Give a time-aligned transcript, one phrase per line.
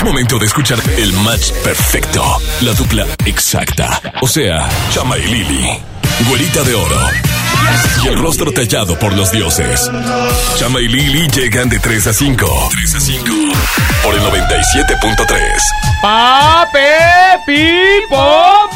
[0.00, 2.24] Es momento de escuchar el match perfecto.
[2.62, 4.00] La dupla exacta.
[4.22, 5.78] O sea, Chama y Lili.
[6.26, 7.06] Güerita de oro.
[8.02, 9.90] Y el rostro tallado por los dioses.
[10.56, 12.68] Chama y Lili llegan de 3 a 5.
[12.72, 13.26] 3 a 5.
[14.02, 15.60] Por el 97.3.
[16.00, 16.78] ¡Pape
[17.44, 18.70] Pipo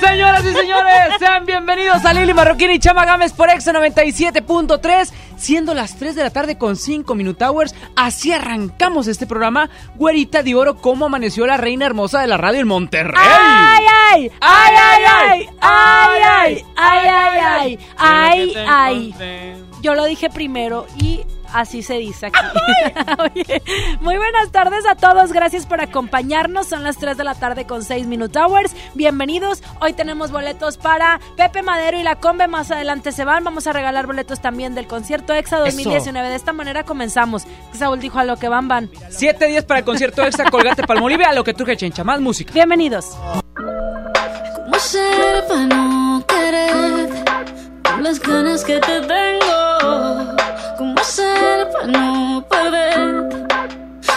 [0.00, 5.74] Señoras y señores, sean bienvenidos a Lili Marroquín y Chama Gámez por Exa 97.3, siendo
[5.74, 7.74] las 3 de la tarde con 5 Minute Hours.
[7.96, 9.70] Así arrancamos este programa.
[9.96, 13.14] Güerita de oro, cómo amaneció la reina hermosa de la radio en Monterrey.
[13.16, 14.30] ¡Ay, ay!
[14.40, 15.48] ¡Ay, ay, ay!
[15.60, 16.64] ¡Ay, ay!
[16.76, 17.78] ¡Ay, ay, ay!
[17.96, 19.64] ¡Ay, ay!
[19.80, 22.38] Yo lo dije primero y así se dice aquí.
[23.18, 23.62] Oye,
[24.00, 26.66] muy buenas tardes a todos, gracias por acompañarnos.
[26.66, 28.74] Son las 3 de la tarde con 6 Minute Hours.
[28.94, 29.62] Bienvenidos.
[29.80, 32.48] Hoy tenemos boletos para Pepe Madero y la Combe.
[32.48, 33.44] Más adelante se van.
[33.44, 36.28] Vamos a regalar boletos también del concierto EXA 2019.
[36.28, 37.44] De esta manera comenzamos.
[37.72, 38.90] Saúl dijo a lo que van, van.
[39.10, 42.04] Siete días para el concierto extra Colgate Palmolive, a lo que truje chencha.
[42.04, 42.52] Más música.
[42.52, 43.16] Bienvenidos.
[43.54, 50.36] ¿Cómo ser para no querer con las ganas que te tengo?
[50.78, 53.46] ¿Cómo ser para no perder?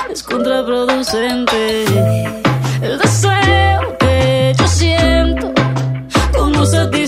[0.10, 1.86] Es contraproducente
[2.82, 5.54] el deseo que yo siento.
[6.38, 7.07] ¿Cómo satisfacerlo?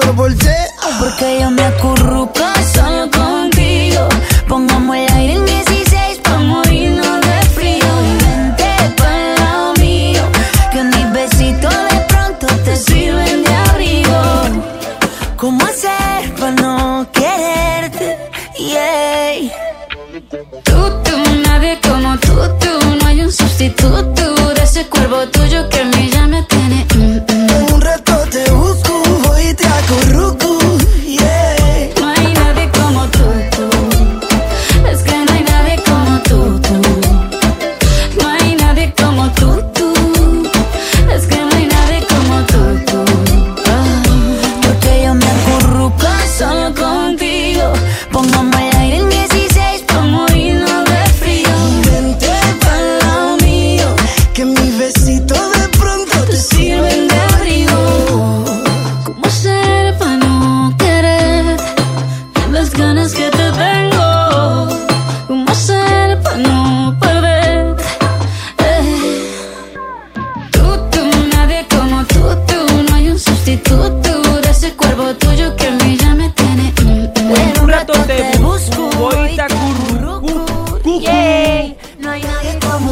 [0.00, 0.46] Solo por ti.
[0.98, 4.08] Porque yo me acurruco solo contigo.
[4.48, 7.90] Pongamos el aire en 16 pa' morirnos de frío.
[8.08, 10.22] Y vente pa'l lado mío,
[10.72, 14.22] que mis besitos de pronto te sirven de abrigo.
[15.36, 18.18] ¿Cómo hacer para no quererte?
[18.58, 19.50] Yeah.
[20.64, 21.16] Tú, tú,
[21.46, 22.96] nadie como tú, tú.
[23.00, 26.86] No hay un sustituto de ese cuerpo tuyo que a mí ya me tiene.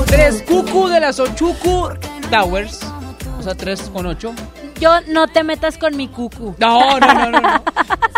[0.06, 1.91] Tres cucu de las Ochuku
[2.31, 2.81] Towers.
[3.38, 4.34] O sea, tres con ocho.
[4.81, 6.54] Yo no te metas con mi cucu.
[6.59, 7.41] No, no, no, no.
[7.41, 7.62] no.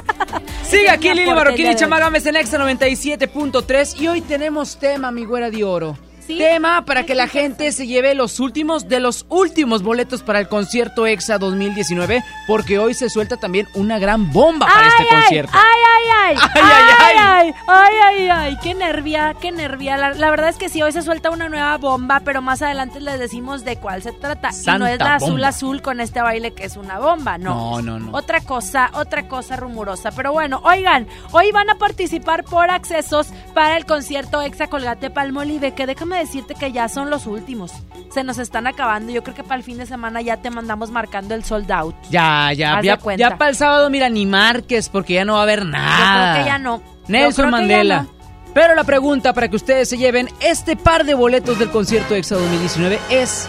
[0.65, 1.75] Sigue aquí Lili Marroquín y.
[1.75, 5.97] Chamagames en Exa 97.3 y hoy tenemos tema, mi güera de oro.
[6.31, 6.39] ¿Sí?
[6.39, 10.47] Tema para que la gente se lleve los últimos de los últimos boletos para el
[10.47, 15.53] concierto EXA 2019, porque hoy se suelta también una gran bomba para este concierto.
[15.55, 19.97] Ay, ay, ay, Ay, ay, ay, ay, ay, ay, ay, ay, qué nervia, qué nervia.
[19.97, 23.19] La, verdad es que sí, hoy se suelta una nueva bomba, pero más adelante les
[23.19, 24.51] decimos de cuál se trata.
[24.51, 27.81] y no es la azul azul con este baile que es una bomba, no.
[27.81, 28.17] No, no, no.
[28.17, 30.13] Otra cosa, otra cosa rumorosa.
[30.13, 35.75] Pero bueno, oigan, hoy van a participar por accesos para el concierto Exa Colgate Palmolive,
[35.75, 37.73] que déjame decirte que ya son los últimos.
[38.13, 39.13] Se nos están acabando.
[39.13, 41.95] Yo creo que para el fin de semana ya te mandamos marcando el sold out.
[42.11, 45.41] Ya, ya, Haz ya, ya para el sábado, mira, ni marques, porque ya no va
[45.41, 46.33] a haber Yo nada.
[46.33, 46.77] creo que ya no.
[46.79, 48.03] Yo Nelson Mandela.
[48.03, 48.21] no.
[48.55, 52.35] Pero la pregunta para que ustedes se lleven este par de boletos del concierto EXA
[52.37, 53.49] 2019 es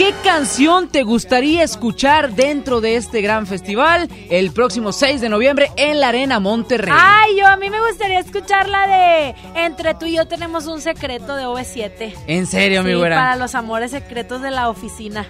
[0.00, 5.70] ¿Qué canción te gustaría escuchar dentro de este gran festival el próximo 6 de noviembre
[5.76, 6.94] en la Arena Monterrey?
[6.98, 10.80] Ay, yo a mí me gustaría escuchar la de Entre tú y yo tenemos un
[10.80, 12.14] secreto de OV7.
[12.28, 13.16] En serio, mi Sí, güera.
[13.16, 15.26] para los amores secretos de la oficina.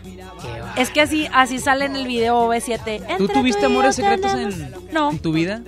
[0.76, 3.00] Es que así así sale en el video OV7.
[3.16, 5.62] ¿Tú Entre tuviste amores secretos tenemos- en, No, en tu vida?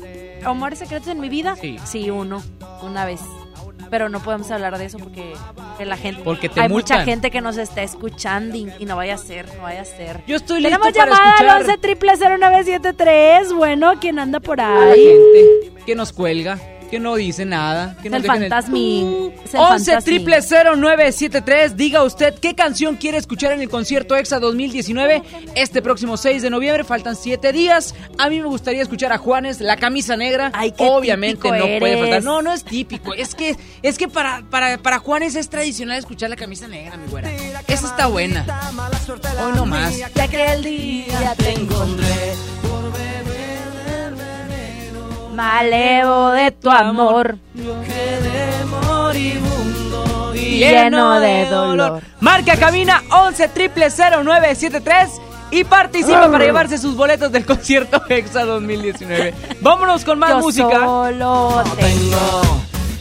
[0.44, 1.56] amores secretos en mi vida.
[1.60, 1.76] Sí.
[1.84, 2.40] Sí, uno,
[2.82, 3.18] una vez.
[3.92, 5.34] Pero no podemos hablar de eso porque
[5.76, 8.96] que la gente Porque te hay mucha gente que nos está escuchando y, y no
[8.96, 10.22] vaya a ser, no vaya a ser.
[10.26, 11.50] Yo estoy listo Tenemos para llamada escuchar.
[11.56, 13.52] al 11 triple 0973.
[13.52, 14.98] Bueno, ¿quién anda por ahí?
[14.98, 16.58] gente que nos cuelga,
[16.92, 19.32] que no dice nada, que Es nos el fantasmín.
[19.42, 20.00] Es el 11 fantasmín.
[20.04, 21.74] triple 0973.
[21.74, 25.22] Diga usted qué canción quiere escuchar en el concierto EXA 2019
[25.54, 26.84] este próximo 6 de noviembre.
[26.84, 27.94] Faltan 7 días.
[28.18, 30.50] A mí me gustaría escuchar a Juanes, la camisa negra.
[30.52, 32.22] Ay, qué Obviamente no puede faltar.
[32.24, 33.14] No, no es típico.
[33.14, 37.08] Es que, es que para, para, para Juanes es tradicional escuchar la camisa negra, mi
[37.08, 37.32] güera.
[37.68, 38.44] Esa está buena.
[39.42, 39.96] Hoy no más.
[39.96, 42.34] Ya que el día te encontré.
[45.32, 47.38] Malevo de tu amor.
[50.34, 52.02] Lleno de dolor.
[52.20, 55.10] Marca cabina 11 triple 0973
[55.50, 59.34] y participa para llevarse sus boletos del concierto EXA 2019.
[59.60, 60.84] Vámonos con más Yo música.
[60.84, 62.42] solo tengo.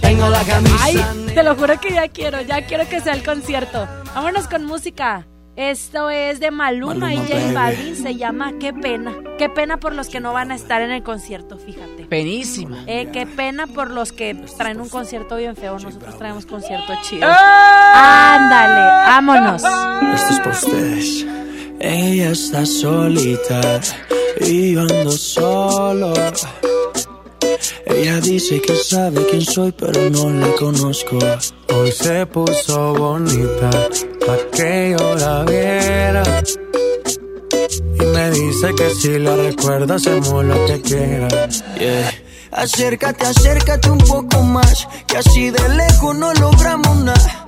[0.02, 0.76] Tengo la camisa.
[0.82, 3.88] Ay, te lo juro que ya quiero, ya quiero que sea el concierto.
[4.16, 5.26] Vámonos con música.
[5.62, 7.54] Esto es de Maluma, Maluma, y J baby.
[7.54, 7.96] Balvin.
[7.96, 9.14] Se llama Qué pena.
[9.38, 12.06] Qué pena por los que no van a estar en el concierto, fíjate.
[12.06, 12.84] Penísima.
[12.88, 15.78] Eh, qué pena por los que traen un concierto bien feo.
[15.78, 17.28] Nosotros traemos concierto chido.
[17.30, 18.40] ¡Ah!
[18.40, 19.64] Ándale, vámonos.
[20.16, 21.28] Esto es para ustedes.
[21.80, 23.82] Ella está solita
[24.40, 26.14] y yo ando solo.
[27.86, 31.18] Ella dice que sabe quién soy, pero no la conozco.
[31.74, 33.70] Hoy se puso bonita
[34.26, 36.24] pa' que yo la viera.
[38.00, 41.28] Y me dice que si la recuerda hacemos lo que quiera.
[41.78, 42.12] Yeah.
[42.52, 47.48] Acércate, acércate un poco más, que así de lejos no logramos nada.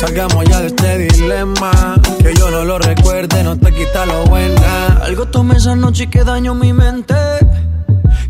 [0.00, 2.00] Salgamos ya de este dilema.
[2.22, 4.98] Que yo no lo recuerde, no te quita lo buena.
[5.02, 7.14] Algo tomé esa noche y que daño mi mente.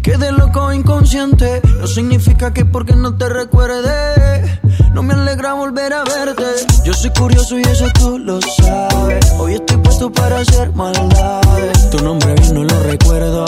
[0.03, 1.61] Quedé loco inconsciente.
[1.79, 4.61] No significa que porque no te recuerde.
[4.93, 6.45] No me alegra volver a verte.
[6.85, 9.33] Yo soy curioso y eso tú lo sabes.
[9.39, 11.91] Hoy estoy puesto para hacer maldades.
[11.91, 13.45] Tu nombre bien no lo recuerdo.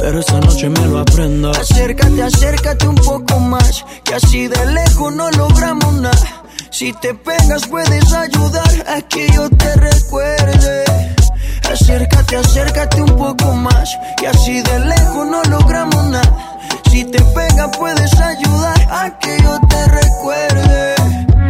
[0.00, 1.50] Pero esta noche me lo aprendo.
[1.50, 3.84] Acércate, acércate un poco más.
[4.04, 6.42] Que así de lejos no logramos nada.
[6.70, 10.84] Si te pegas puedes ayudar a que yo te recuerde.
[11.70, 13.88] Acércate, acércate un poco más.
[14.18, 16.58] Que así de lejos no logramos nada.
[16.90, 20.94] Si te pega puedes ayudar a que yo te recuerde.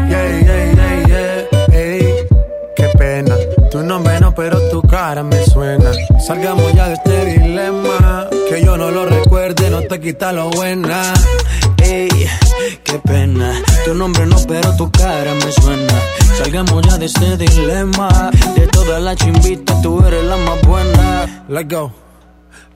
[0.09, 1.77] Yeah, yeah, yeah, yeah.
[1.77, 2.15] Ey,
[2.77, 3.35] qué pena.
[3.71, 5.91] Tu nombre no, pero tu cara me suena.
[6.27, 8.29] Salgamos ya de este dilema.
[8.52, 11.14] Que yo no lo recuerde, no te quita lo buena.
[11.82, 12.11] Ey,
[12.85, 13.50] qué pena.
[13.87, 15.94] Tu nombre no, pero tu cara me suena.
[16.37, 18.30] Salgamos ya de este dilema.
[18.54, 21.44] De todas las chimbitas, tú eres la más buena.
[21.49, 21.94] Let's go.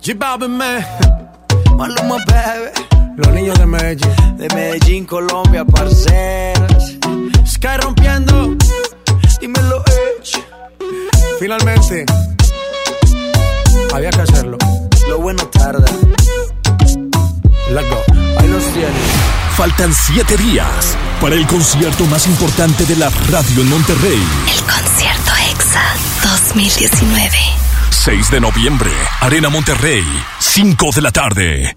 [0.03, 0.83] G-Balvin, man.
[1.77, 2.71] Maluma, baby.
[3.19, 4.37] Los niños de Medellín.
[4.39, 6.97] De Medellín, Colombia, parceras.
[7.47, 8.57] Sky rompiendo.
[9.43, 10.43] Dímelo, Edge.
[11.39, 12.07] Finalmente.
[13.93, 14.57] Había que hacerlo.
[15.09, 15.87] Lo bueno tarda.
[17.71, 18.03] Let's go.
[18.39, 18.93] Ahí los tienes.
[19.57, 24.23] Faltan siete días para el concierto más importante de la radio en Monterrey.
[24.55, 25.83] El concierto EXA
[26.23, 27.31] 2019.
[27.91, 30.05] 6 de noviembre, Arena Monterrey,
[30.39, 31.77] 5 de la tarde.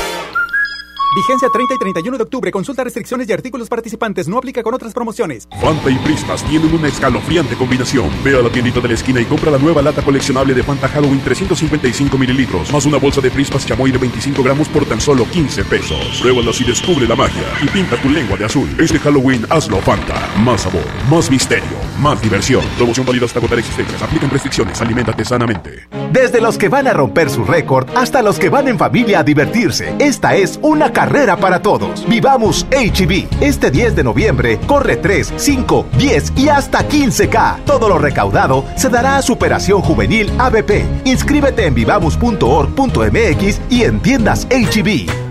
[1.13, 2.51] Vigencia 30 y 31 de octubre.
[2.51, 4.29] Consulta restricciones y artículos participantes.
[4.29, 5.45] No aplica con otras promociones.
[5.59, 8.09] Fanta y Prismas tienen una escalofriante combinación.
[8.23, 10.87] Ve a la tiendita de la esquina y compra la nueva lata coleccionable de Fanta
[10.87, 15.25] Halloween 355 mililitros, más una bolsa de Prismas chamoy de 25 gramos por tan solo
[15.25, 16.21] 15 pesos.
[16.21, 17.43] Pruébalas y descubre la magia.
[17.61, 18.69] Y pinta tu lengua de azul.
[18.79, 20.29] Este Halloween hazlo Fanta.
[20.37, 22.63] Más sabor, más misterio, más diversión.
[22.77, 24.01] Promoción válida hasta agotar existencias.
[24.01, 24.81] Aplican restricciones.
[24.81, 25.89] Aliméntate sanamente.
[26.13, 29.23] Desde los que van a romper su récord hasta los que van en familia a
[29.23, 29.93] divertirse.
[29.99, 32.07] Esta es una carrera para todos.
[32.07, 33.25] Vivamos HB.
[33.41, 37.63] Este 10 de noviembre corre 3, 5, 10 y hasta 15K.
[37.65, 40.85] Todo lo recaudado se dará a Superación Juvenil ABP.
[41.05, 45.30] Inscríbete en vivamos.org.mx y en tiendas HB.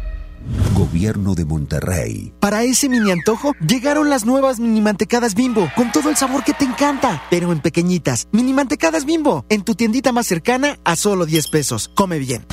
[0.75, 2.33] Gobierno de Monterrey.
[2.39, 6.53] Para ese mini antojo llegaron las nuevas mini mantecadas bimbo, con todo el sabor que
[6.53, 8.27] te encanta, pero en pequeñitas.
[8.31, 11.89] Mini mantecadas bimbo, en tu tiendita más cercana a solo 10 pesos.
[11.93, 12.45] Come bien.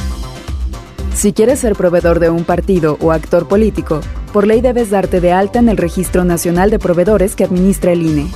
[1.15, 4.01] Si quieres ser proveedor de un partido o actor político,
[4.33, 8.03] por ley debes darte de alta en el Registro Nacional de Proveedores que administra el
[8.03, 8.29] INE.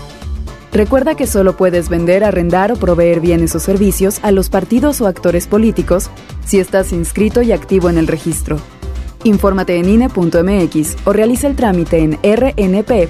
[0.73, 5.07] Recuerda que solo puedes vender, arrendar o proveer bienes o servicios a los partidos o
[5.07, 6.09] actores políticos
[6.47, 8.59] si estás inscrito y activo en el registro.
[9.25, 13.09] Infórmate en INE.mx o realiza el trámite en rnp.ine.mx.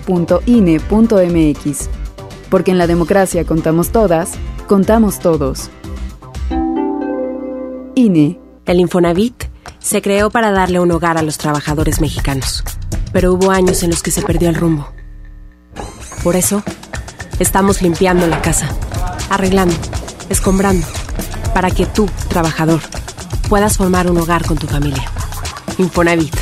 [2.50, 4.33] Porque en la democracia contamos todas,
[4.66, 5.71] contamos todos.
[7.95, 8.38] INE.
[8.64, 9.45] El Infonavit
[9.81, 12.62] se creó para darle un hogar a los trabajadores mexicanos,
[13.12, 14.88] pero hubo años en los que se perdió el rumbo.
[16.23, 16.62] Por eso,
[17.40, 18.69] estamos limpiando la casa,
[19.31, 19.75] arreglando,
[20.28, 20.87] escombrando,
[21.52, 22.81] para que tú, trabajador,
[23.49, 25.11] puedas formar un hogar con tu familia.
[25.83, 26.35] Infonavit,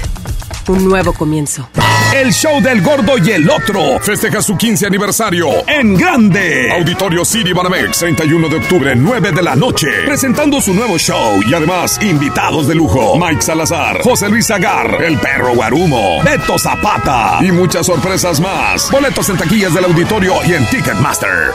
[0.68, 1.66] un nuevo comienzo.
[2.14, 6.70] El show del gordo y el otro festeja su 15 aniversario en grande.
[6.72, 9.88] Auditorio City Banamex, 31 de octubre, 9 de la noche.
[10.04, 13.16] Presentando su nuevo show y además invitados de lujo.
[13.16, 18.90] Mike Salazar, José Luis Agar, El Perro Guarumo, Beto Zapata y muchas sorpresas más.
[18.90, 21.52] Boletos en taquillas del auditorio y en Ticketmaster.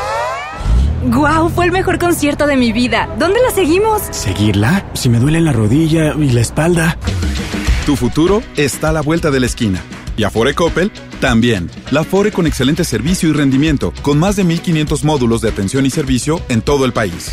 [1.07, 1.49] ¡Guau!
[1.49, 3.07] Fue el mejor concierto de mi vida.
[3.19, 4.01] ¿Dónde la seguimos?
[4.09, 4.85] ¿Seguirla?
[4.93, 6.97] Si me duele la rodilla y la espalda.
[7.85, 9.79] Tu futuro está a la vuelta de la esquina.
[10.17, 11.69] Y Afore Coppel también.
[11.91, 15.91] La Afore con excelente servicio y rendimiento, con más de 1500 módulos de atención y
[15.91, 17.31] servicio en todo el país.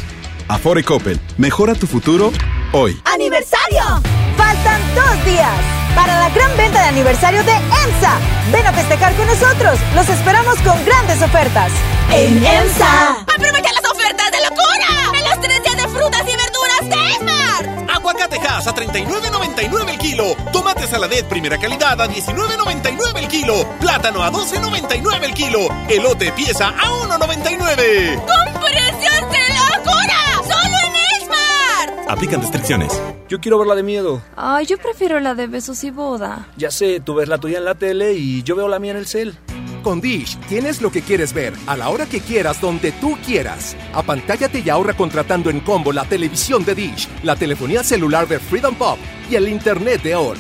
[0.48, 2.32] Afore Coppel, mejora tu futuro
[2.72, 3.00] hoy.
[3.06, 4.02] ¡Aniversario!
[4.36, 5.56] Faltan dos días
[5.94, 8.18] para la gran venta de aniversario de EMSA.
[8.52, 9.78] Ven a festejar con nosotros.
[9.94, 11.72] Los esperamos con grandes ofertas.
[12.12, 13.20] En EMSA.
[13.22, 15.18] ¡Aprovecha las ofertas de locura!
[15.18, 17.81] ¡En los tres días de frutas y verduras de Esmar!
[18.22, 20.36] Aguacatejas a 39.99 el kilo.
[20.52, 23.66] Tomate saladet primera calidad a 19.99 el kilo.
[23.80, 25.58] Plátano a 12.99 el kilo.
[25.88, 28.20] Elote pieza a 1.99.
[28.20, 30.20] ¡Con precios de locura!
[30.44, 32.10] ¡Solo en Esmar!
[32.10, 33.02] Aplican restricciones.
[33.28, 34.22] Yo quiero ver la de miedo.
[34.36, 36.46] Ay, yo prefiero la de besos y boda.
[36.56, 38.98] Ya sé, tú ves la tuya en la tele y yo veo la mía en
[38.98, 39.36] el cel.
[39.82, 43.76] Con Dish tienes lo que quieres ver a la hora que quieras, donde tú quieras.
[43.92, 48.74] Apantállate y ahorra contratando en combo la televisión de Dish, la telefonía celular de Freedom
[48.74, 48.98] Pop
[49.28, 50.38] y el internet de ON.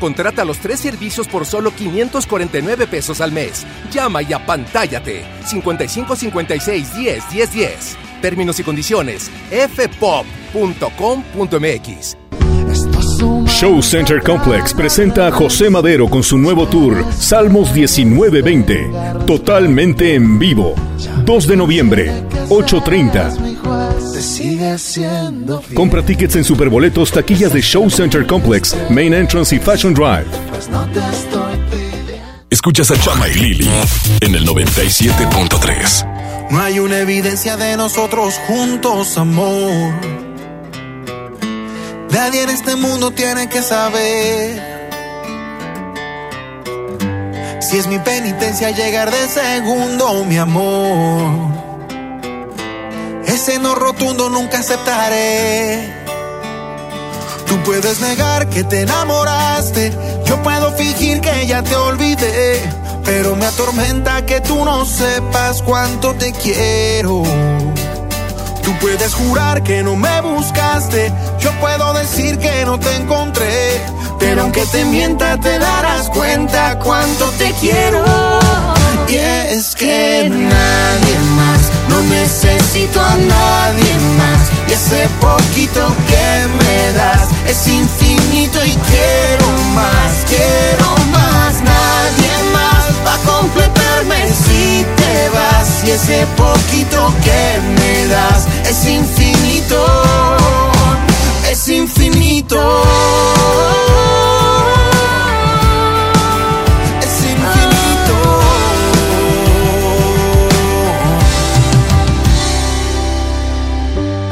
[0.00, 3.66] Contrata los tres servicios por solo 549 pesos al mes.
[3.92, 5.24] Llama y apantállate.
[5.44, 7.96] 55 56 10 10 10.
[8.22, 9.30] Términos y condiciones.
[9.50, 10.18] fpop.com.mx.
[13.18, 18.90] Show Center Complex presenta a José Madero con su nuevo tour Salmos 1920,
[19.26, 20.74] totalmente en vivo.
[21.24, 22.12] 2 de noviembre,
[22.48, 24.12] 8.30.
[24.12, 25.74] te sigue siendo fiel.
[25.74, 30.26] Compra tickets en Superboletos, taquillas de Show Center Complex, Main Entrance y Fashion Drive.
[30.50, 30.68] Pues
[32.50, 33.68] Escuchas a Chama y Lili
[34.20, 36.50] en el 97.3.
[36.50, 40.27] No hay una evidencia de nosotros juntos, amor.
[42.18, 44.60] Nadie en este mundo tiene que saber.
[47.60, 51.30] Si es mi penitencia llegar de segundo, mi amor.
[53.24, 55.94] Ese no rotundo nunca aceptaré.
[57.46, 59.92] Tú puedes negar que te enamoraste.
[60.24, 62.68] Yo puedo fingir que ya te olvidé.
[63.04, 67.22] Pero me atormenta que tú no sepas cuánto te quiero.
[68.68, 71.10] Tú puedes jurar que no me buscaste.
[71.40, 73.80] Yo puedo decir que no te encontré.
[74.18, 78.04] Pero aunque te mienta, te darás cuenta cuánto te quiero.
[79.08, 84.50] Y es que nadie más, no necesito a nadie más.
[84.68, 91.54] Y ese poquito que me das es infinito y quiero más, quiero más.
[91.62, 95.84] Nadie más va a completarme si te vas.
[95.86, 97.42] Y ese poquito que
[97.78, 99.80] me das es infinito,
[101.50, 102.60] es infinito.
[107.02, 108.16] Es infinito.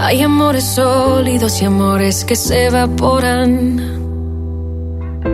[0.00, 3.96] Hay amores sólidos y amores que se evaporan.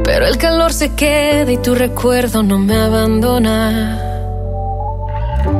[0.05, 4.12] Pero el calor se queda y tu recuerdo no me abandona.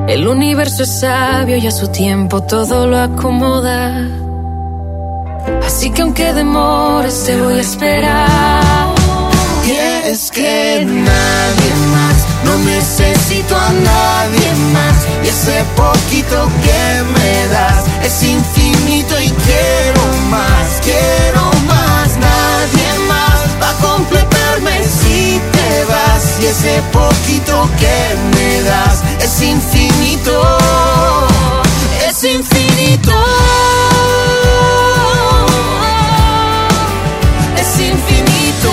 [0.09, 4.09] El universo es sabio y a su tiempo todo lo acomoda.
[5.65, 8.95] Así que aunque demores te voy a esperar.
[9.65, 14.97] Y que nadie más, no necesito a nadie más.
[15.25, 22.09] Y ese poquito que me das es infinito y quiero más, quiero más.
[22.19, 26.41] Nadie más va a completarme si te vas.
[26.43, 27.97] Y ese poquito que
[28.37, 30.43] me das es infinito,
[32.09, 33.13] es infinito.
[37.57, 38.71] Es infinito.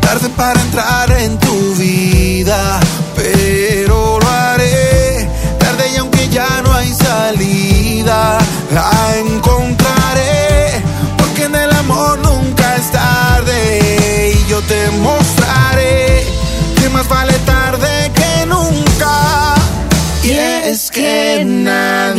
[0.00, 2.80] Tarde para entrar en tu vida,
[3.14, 5.28] pero lo haré.
[5.58, 8.38] Tarde y aunque ya no hay salida,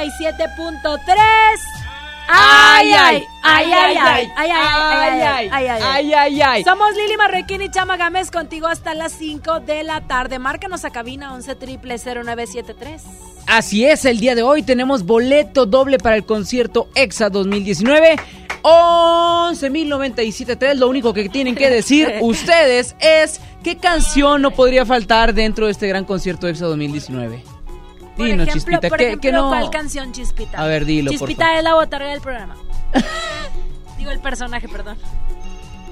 [0.00, 1.14] 97.3.
[2.32, 3.96] Ay, ay, ay, ay, ay,
[4.36, 6.64] ay, ay, ay, ay, ay, ay, ay, ay.
[6.64, 10.38] Somos Lili Marroquín y Chama Gámez contigo hasta las 5 de la tarde.
[10.38, 13.02] Márcanos a cabina 11 triple 0973.
[13.46, 18.16] Así es, el día de hoy tenemos boleto doble para el concierto EXA 2019.
[18.62, 20.76] 11.097.3.
[20.76, 25.72] Lo único que tienen que decir ustedes es qué canción no podría faltar dentro de
[25.72, 27.42] este gran concierto EXA 2019.
[28.24, 29.48] Dinos, ejemplo, Chispita, por ¿qué, ejemplo, qué no?
[29.48, 30.58] ¿cuál canción, Chispita?
[30.60, 32.56] A ver, dilo, Chispita es la botarga del programa.
[33.98, 34.96] Digo el personaje, perdón.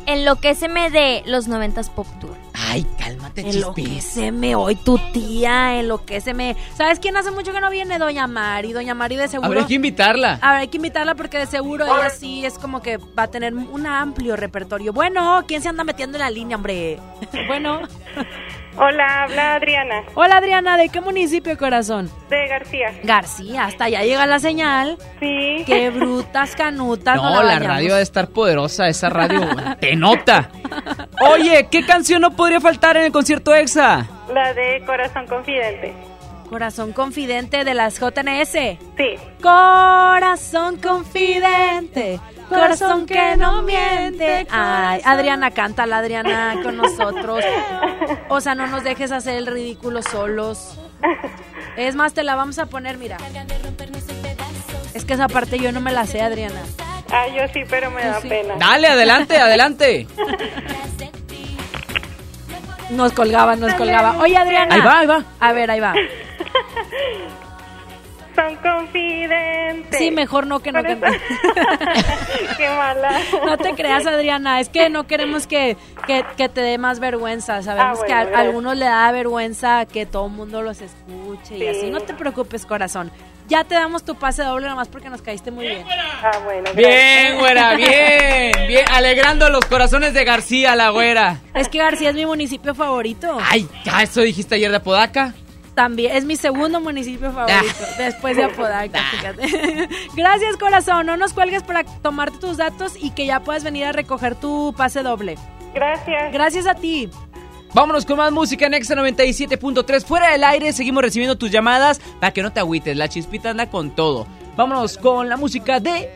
[0.07, 2.48] Enloquéceme de los 90s Pop Tour.
[2.61, 3.43] Ay, cálmate.
[3.43, 6.57] Enloquéceme hoy tu tía, enloquéceme.
[6.77, 7.99] ¿Sabes quién hace mucho que no viene?
[7.99, 8.73] Doña Mari.
[8.73, 9.49] Doña Mari de seguro.
[9.49, 10.39] Habrá que invitarla.
[10.43, 13.29] A ver, hay que invitarla porque de seguro ella sí es como que va a
[13.29, 14.93] tener un amplio repertorio.
[14.93, 16.99] Bueno, ¿quién se anda metiendo en la línea, hombre?
[17.47, 17.83] bueno.
[18.81, 22.09] Hola, habla Adriana, Hola Adriana, ¿de qué municipio, corazón?
[22.31, 22.95] de García.
[23.03, 24.99] García, hasta allá llega la señal.
[25.19, 25.65] Sí.
[25.67, 27.17] Qué brutas canutas.
[27.17, 29.41] No, la la radio debe estar poderosa, esa radio
[29.81, 30.51] te nota.
[31.33, 34.07] Oye, ¿qué canción no podría faltar en el concierto EXA?
[34.33, 35.93] La de Corazón Confidente.
[36.49, 38.53] Corazón confidente de las JNS.
[38.97, 39.17] Sí.
[39.43, 42.19] Corazón confidente.
[42.49, 44.47] Corazón que no miente.
[44.51, 47.45] Ay, Adriana, cántala, Adriana, con nosotros.
[48.31, 50.79] O sea, no nos dejes hacer el ridículo solos.
[51.77, 53.19] Es más, te la vamos a poner, mira.
[54.95, 56.63] Es que esa parte yo no me la sé, Adriana.
[57.11, 58.55] Ah, yo sí, pero me da pena.
[58.59, 60.07] Dale, adelante, adelante.
[62.91, 64.19] Nos colgaba, nos colgaba.
[64.19, 64.75] Oye, Adriana.
[64.75, 65.25] Ahí va, ahí va.
[65.41, 65.95] A ver, ahí va.
[68.39, 69.99] Son confidentes.
[69.99, 71.21] Sí, mejor no que no Por eso- cante.
[72.57, 73.11] Qué mala.
[73.45, 74.61] No te creas, Adriana.
[74.61, 77.63] Es que no queremos que, que, que te dé más vergüenza.
[77.63, 81.59] Sabemos Ah, que a, algunos le da vergüenza que todo el mundo los escuche y
[81.61, 81.67] Sí.
[81.69, 81.91] así.
[81.91, 83.11] No te preocupes, corazón.
[83.49, 85.85] Ya te damos tu pase doble nomás porque nos caíste muy bien.
[86.23, 86.71] Ah, bueno.
[86.75, 88.85] Bien, güera, bien, bien.
[88.93, 91.39] Alegrando los corazones de García, la güera.
[91.55, 93.39] Es que García es mi municipio favorito.
[93.43, 95.35] Ay, ya eso dijiste ayer de Apodaca.
[95.79, 97.95] También es mi segundo municipio favorito, Ah.
[97.99, 99.89] después de Apodaca, fíjate.
[100.17, 101.07] Gracias, corazón.
[101.07, 104.75] No nos cuelgues para tomarte tus datos y que ya puedas venir a recoger tu
[104.77, 105.37] pase doble.
[105.73, 106.33] Gracias.
[106.33, 107.09] Gracias a ti.
[107.75, 110.05] Vámonos con más música en Exa 97.3.
[110.05, 112.97] Fuera del aire, seguimos recibiendo tus llamadas para que no te agüites.
[112.97, 114.27] La chispita anda con todo.
[114.57, 116.11] Vámonos con la música de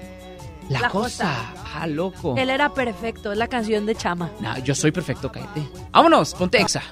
[0.71, 1.53] La, La Cosa.
[1.77, 2.35] Ah, loco.
[2.37, 4.29] Él era perfecto, es la canción de Chama.
[4.41, 5.63] No, yo soy perfecto, cállate.
[5.93, 6.83] Vámonos, ponte Exa.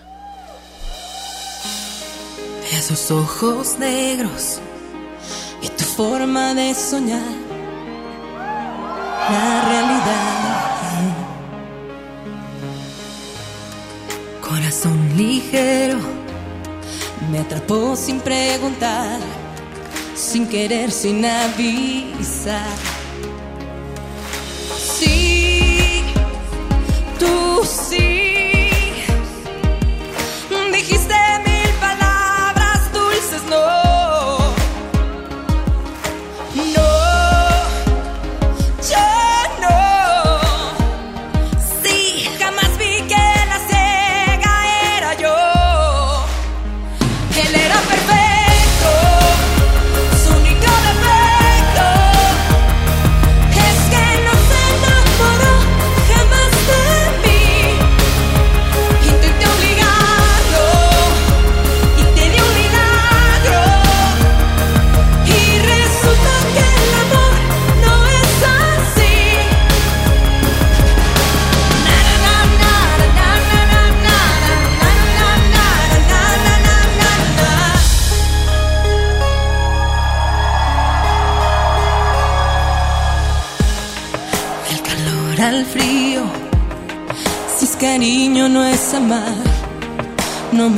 [2.81, 4.59] Esos ojos negros
[5.61, 7.21] y tu forma de soñar
[9.31, 10.81] la realidad.
[14.41, 15.99] Corazón ligero
[17.31, 19.21] me atrapó sin preguntar,
[20.15, 22.65] sin querer, sin avisar.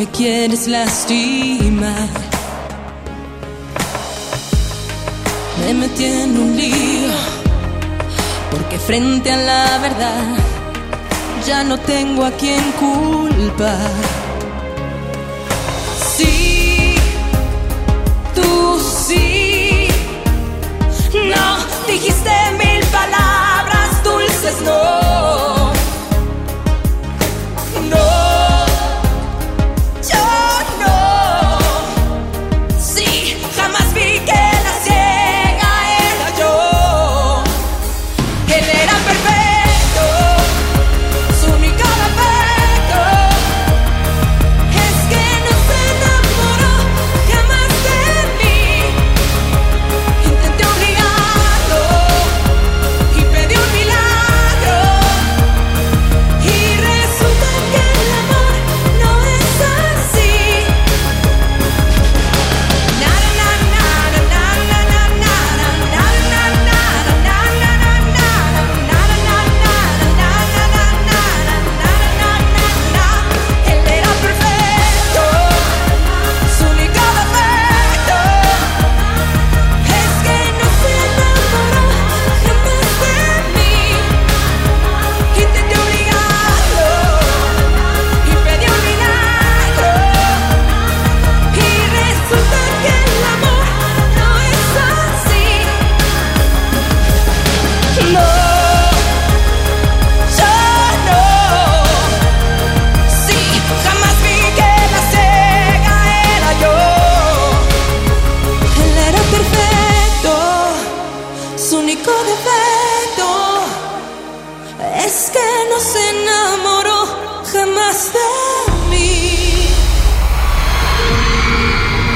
[0.03, 2.09] Me quieres lastimar.
[5.61, 7.13] Me metí en un lío,
[8.51, 10.25] porque frente a la verdad
[11.47, 14.22] ya no tengo a quien culpar.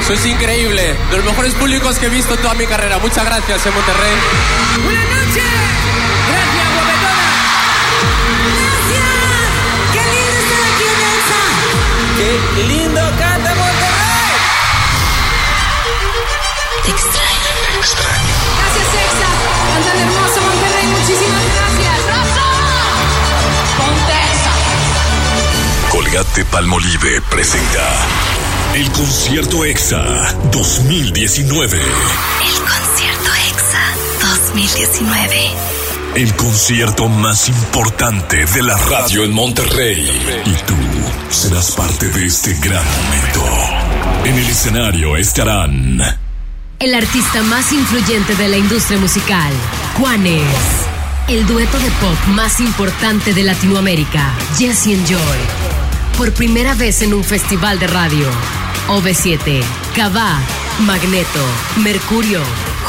[0.09, 2.97] Es increíble, de los mejores públicos que he visto en toda mi carrera.
[2.97, 4.15] Muchas gracias en Monterrey.
[4.85, 5.43] Buenas noches.
[6.31, 7.27] Gracias, guapetona.
[8.55, 9.03] Gracias.
[9.91, 11.41] Qué lindo estar aquí en Elsa.
[12.55, 14.31] Qué lindo canta Monterrey.
[16.87, 18.35] Extraño, extraño.
[18.57, 19.29] Gracias, Exa.
[19.73, 20.87] Cantan hermoso Monterrey.
[20.87, 21.95] Muchísimas gracias.
[22.07, 22.47] ¡Rosa!
[23.77, 24.23] Ponte
[25.91, 28.07] Colgate Palmolive presenta
[28.77, 31.79] el concierto EXA 2019.
[31.79, 33.81] El concierto EXA
[34.21, 35.35] 2019.
[36.13, 40.07] El concierto más importante de la radio en Monterrey.
[40.45, 40.75] Y tú
[41.31, 43.43] serás parte de este gran momento.
[44.25, 45.99] En el escenario estarán
[46.77, 49.53] El artista más influyente de la industria musical,
[49.97, 50.43] Juanes.
[51.27, 55.39] El dueto de pop más importante de Latinoamérica, Jesse and Joy.
[56.15, 58.27] Por primera vez en un festival de radio.
[58.87, 59.61] OV7,
[59.95, 60.39] Cabá,
[60.79, 61.45] Magneto,
[61.83, 62.41] Mercurio,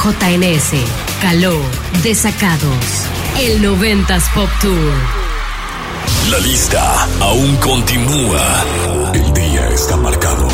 [0.02, 0.74] JNS,
[1.20, 1.60] Caló,
[2.02, 2.84] Desacados.
[3.38, 4.92] El 90s Pop Tour.
[6.30, 8.64] La lista aún continúa.
[9.12, 10.48] El día está marcado.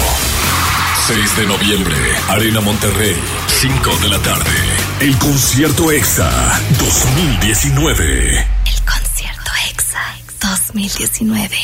[1.07, 1.96] 6 de noviembre,
[2.28, 4.50] Arena Monterrey, 5 de la tarde.
[5.00, 6.30] El concierto EXA
[6.78, 8.38] 2019.
[8.38, 10.00] El concierto EXA
[10.40, 11.57] 2019.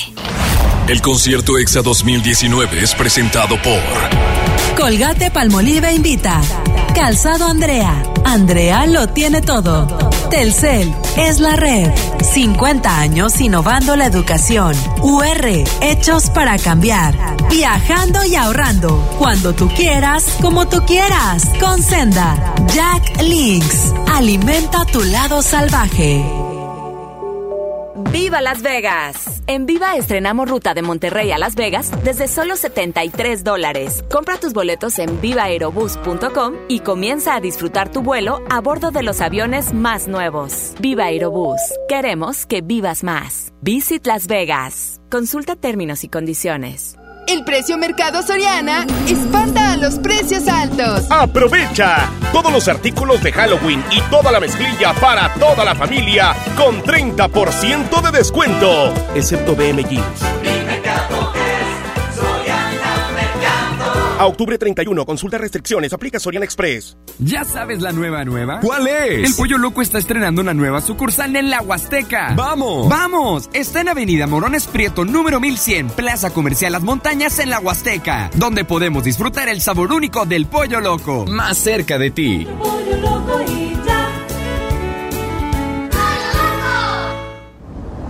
[0.90, 3.79] El concierto EXA 2019 es presentado por
[4.76, 6.40] Colgate Palmolive invita.
[6.96, 8.03] Calzado Andrea.
[8.24, 9.87] Andrea lo tiene todo.
[10.31, 11.92] Telcel es la red.
[12.33, 14.74] 50 años innovando la educación.
[15.00, 15.46] UR,
[15.81, 17.14] hechos para cambiar.
[17.48, 18.96] Viajando y ahorrando.
[19.16, 21.44] Cuando tú quieras, como tú quieras.
[21.61, 22.53] Con Senda.
[22.74, 23.94] Jack Links.
[24.12, 26.24] Alimenta tu lado salvaje.
[28.11, 29.39] ¡Viva Las Vegas!
[29.50, 34.04] En Viva estrenamos ruta de Monterrey a Las Vegas desde solo 73 dólares.
[34.08, 39.20] Compra tus boletos en vivaerobus.com y comienza a disfrutar tu vuelo a bordo de los
[39.20, 40.74] aviones más nuevos.
[40.78, 41.60] Viva Aerobús.
[41.88, 43.52] Queremos que vivas más.
[43.60, 45.00] Visit Las Vegas.
[45.10, 46.99] Consulta términos y condiciones.
[47.30, 51.06] El precio Mercado Soriana espanta a los precios altos.
[51.10, 56.82] Aprovecha todos los artículos de Halloween y toda la mezclilla para toda la familia con
[56.82, 61.39] 30% de descuento, excepto BM Jeans.
[64.20, 66.94] A octubre 31, consulta restricciones, aplica Soriana Express.
[67.20, 68.61] ¿Ya sabes la nueva nueva?
[68.61, 69.30] ¿Cuál es?
[69.30, 72.35] El Pollo Loco está estrenando una nueva sucursal en la Huasteca.
[72.37, 72.87] ¡Vamos!
[72.90, 73.48] ¡Vamos!
[73.54, 78.66] Está en Avenida Morones Prieto, número 1100, Plaza Comercial Las Montañas en la Huasteca, donde
[78.66, 81.24] podemos disfrutar el sabor único del Pollo Loco.
[81.26, 82.46] Más cerca de ti.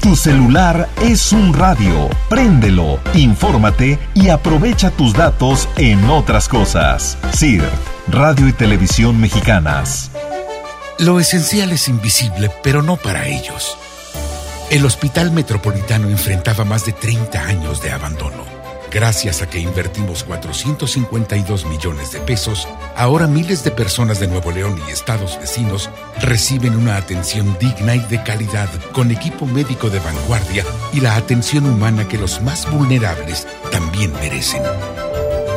[0.00, 2.08] Tu celular es un radio.
[2.28, 7.18] Préndelo, infórmate y aprovecha tus datos en otras cosas.
[7.34, 7.64] CIRT,
[8.06, 10.10] Radio y Televisión Mexicanas.
[11.00, 13.76] Lo esencial es invisible, pero no para ellos.
[14.70, 18.57] El Hospital Metropolitano enfrentaba más de 30 años de abandono.
[18.90, 24.80] Gracias a que invertimos 452 millones de pesos, ahora miles de personas de Nuevo León
[24.88, 25.90] y estados vecinos
[26.22, 31.66] reciben una atención digna y de calidad con equipo médico de vanguardia y la atención
[31.66, 34.62] humana que los más vulnerables también merecen.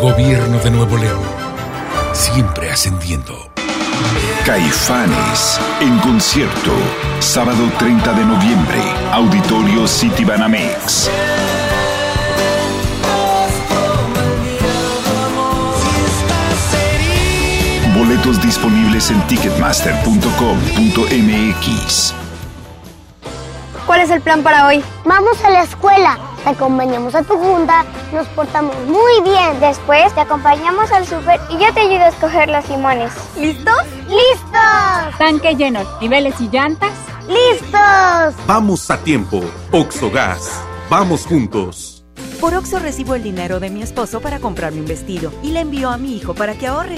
[0.02, 1.22] Gobierno de Nuevo León,
[2.14, 3.50] siempre ascendiendo.
[4.46, 6.72] Caifanes en concierto,
[7.20, 10.26] sábado 30 de noviembre, Auditorio City
[18.02, 22.16] Boletos disponibles en ticketmaster.com.mx.
[23.86, 24.84] ¿Cuál es el plan para hoy?
[25.06, 29.60] Vamos a la escuela, te acompañamos a tu junta, nos portamos muy bien.
[29.60, 33.12] Después te acompañamos al súper y yo te ayudo a escoger los limones.
[33.38, 33.86] ¿Listos?
[34.08, 35.20] ¡Listos!
[35.20, 36.94] Tanque lleno, niveles y llantas.
[37.28, 38.34] ¡Listos!
[38.48, 39.42] Vamos a tiempo.
[39.72, 40.60] Oxogas.
[40.90, 42.04] Vamos juntos.
[42.40, 45.92] Por Oxo recibo el dinero de mi esposo para comprarme un vestido y le envío
[45.92, 46.98] a mi hijo para que ahorre.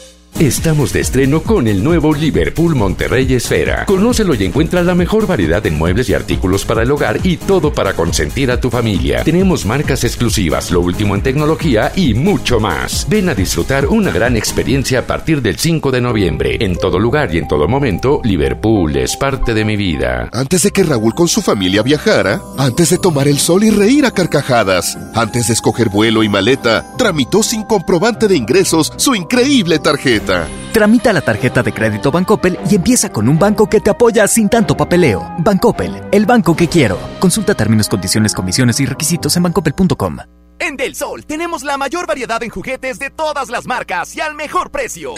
[0.41, 3.85] Estamos de estreno con el nuevo Liverpool Monterrey Esfera.
[3.85, 7.71] Conócelo y encuentra la mejor variedad en muebles y artículos para el hogar y todo
[7.71, 9.23] para consentir a tu familia.
[9.23, 13.05] Tenemos marcas exclusivas, lo último en tecnología y mucho más.
[13.07, 16.57] Ven a disfrutar una gran experiencia a partir del 5 de noviembre.
[16.59, 20.27] En todo lugar y en todo momento, Liverpool es parte de mi vida.
[20.33, 24.07] Antes de que Raúl con su familia viajara, antes de tomar el sol y reír
[24.07, 29.77] a carcajadas, antes de escoger vuelo y maleta, tramitó sin comprobante de ingresos su increíble
[29.77, 30.30] tarjeta.
[30.71, 34.49] Tramita la tarjeta de crédito Bancoppel y empieza con un banco que te apoya sin
[34.49, 35.35] tanto papeleo.
[35.39, 36.97] Bancoppel, el banco que quiero.
[37.19, 40.17] Consulta términos, condiciones, comisiones y requisitos en bancoppel.com.
[40.59, 44.35] En Del Sol tenemos la mayor variedad en juguetes de todas las marcas y al
[44.35, 45.15] mejor precio.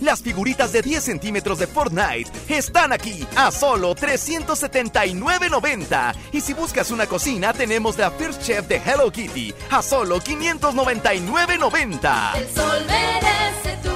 [0.00, 6.14] Las figuritas de 10 centímetros de Fortnite están aquí a solo 379.90.
[6.32, 12.36] Y si buscas una cocina, tenemos la First Chef de Hello Kitty a solo 599.90.
[12.36, 13.95] El sol merece tu.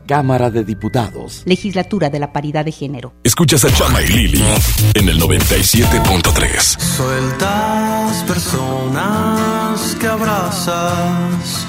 [0.11, 1.43] Cámara de Diputados.
[1.45, 3.13] Legislatura de la Paridad de Género.
[3.23, 4.43] Escuchas a Chama y Lili
[4.93, 6.59] en el 97.3.
[6.81, 11.65] Sueltas personas que abrazas.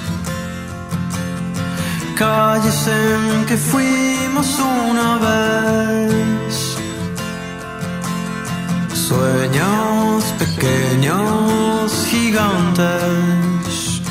[2.19, 6.77] Calles en que fuimos una vez.
[8.93, 14.03] Sueños pequeños, gigantes.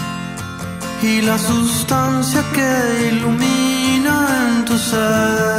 [1.04, 3.41] Y la sustancia que ilumina
[4.82, 5.51] en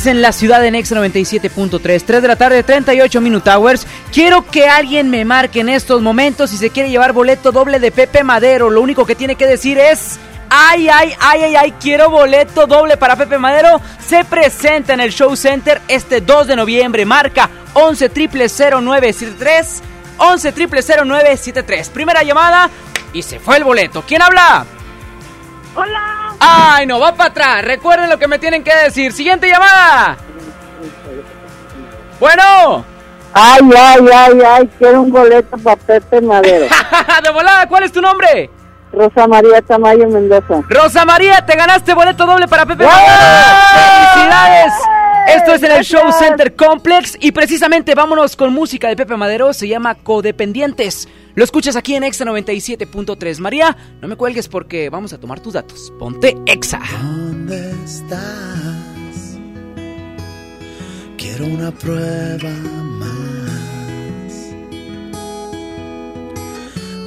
[0.00, 3.86] Dicen la ciudad en X 97.3, 3 de la tarde, 38 Minute Hours.
[4.10, 7.90] Quiero que alguien me marque en estos momentos si se quiere llevar boleto doble de
[7.90, 8.70] Pepe Madero.
[8.70, 10.18] Lo único que tiene que decir es.
[10.48, 13.78] Ay, ay, ay, ay, ay, quiero boleto doble para Pepe Madero.
[14.02, 17.04] Se presenta en el Show Center este 2 de noviembre.
[17.04, 19.82] Marca 11 0973
[20.16, 20.52] 11
[21.04, 22.70] 0973 Primera llamada
[23.12, 24.02] y se fue el boleto.
[24.08, 24.64] ¿Quién habla?
[26.40, 27.64] Ay, no, va para atrás.
[27.64, 29.12] Recuerden lo que me tienen que decir.
[29.12, 30.16] Siguiente llamada.
[32.18, 32.84] Bueno.
[33.32, 36.66] Ay, ay, ay, ay, quiero un boleto para Pepe Madero.
[37.22, 38.50] de volada, ¿cuál es tu nombre?
[38.92, 40.62] Rosa María Tamayo Mendoza.
[40.68, 43.12] Rosa María, te ganaste boleto doble para Pepe Madero.
[43.72, 44.72] ¡Felicidades!
[45.36, 49.52] Esto es en el Show Center Complex y precisamente vámonos con música de Pepe Madero,
[49.52, 51.08] se llama Codependientes.
[51.34, 53.38] Lo escuchas aquí en Exa 97.3.
[53.38, 55.92] María, no me cuelgues porque vamos a tomar tus datos.
[55.98, 56.80] Ponte Exa.
[57.00, 59.38] ¿Dónde estás?
[61.16, 62.50] Quiero una prueba
[62.98, 64.50] más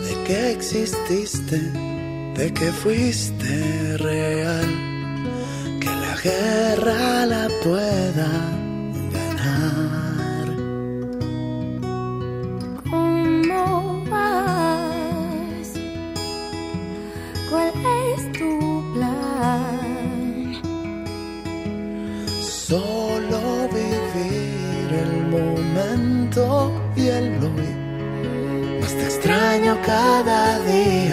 [0.08, 1.60] de que exististe,
[2.36, 4.93] de que fuiste real,
[6.24, 8.30] guerra la pueda
[9.16, 10.48] ganar.
[12.90, 15.70] ¿Cómo vas?
[17.50, 17.74] ¿Cuál
[18.14, 18.52] es tu
[18.94, 20.62] plan?
[22.42, 23.42] Solo
[23.78, 26.44] vivir el momento
[26.96, 27.72] y el hoy.
[28.80, 31.13] Más te extraño cada día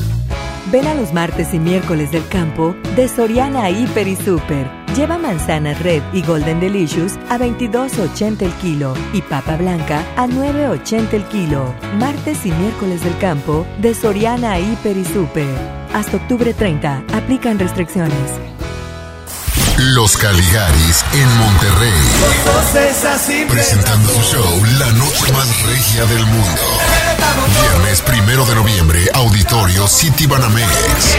[0.71, 4.71] Ven a los martes y miércoles del campo de Soriana Hiper y Super.
[4.95, 11.13] Lleva manzana red y golden delicious a 22.80 el kilo y papa blanca a 9.80
[11.13, 11.75] el kilo.
[11.97, 15.57] Martes y miércoles del campo de Soriana Hiper y Super.
[15.93, 17.03] Hasta octubre 30.
[17.15, 18.31] Aplican restricciones.
[19.77, 21.91] Los Caligaris en Monterrey.
[23.49, 26.61] Presentando su show La Noche Más Regia del Mundo.
[27.61, 31.17] Viernes primero de noviembre, Auditorio City Banamex.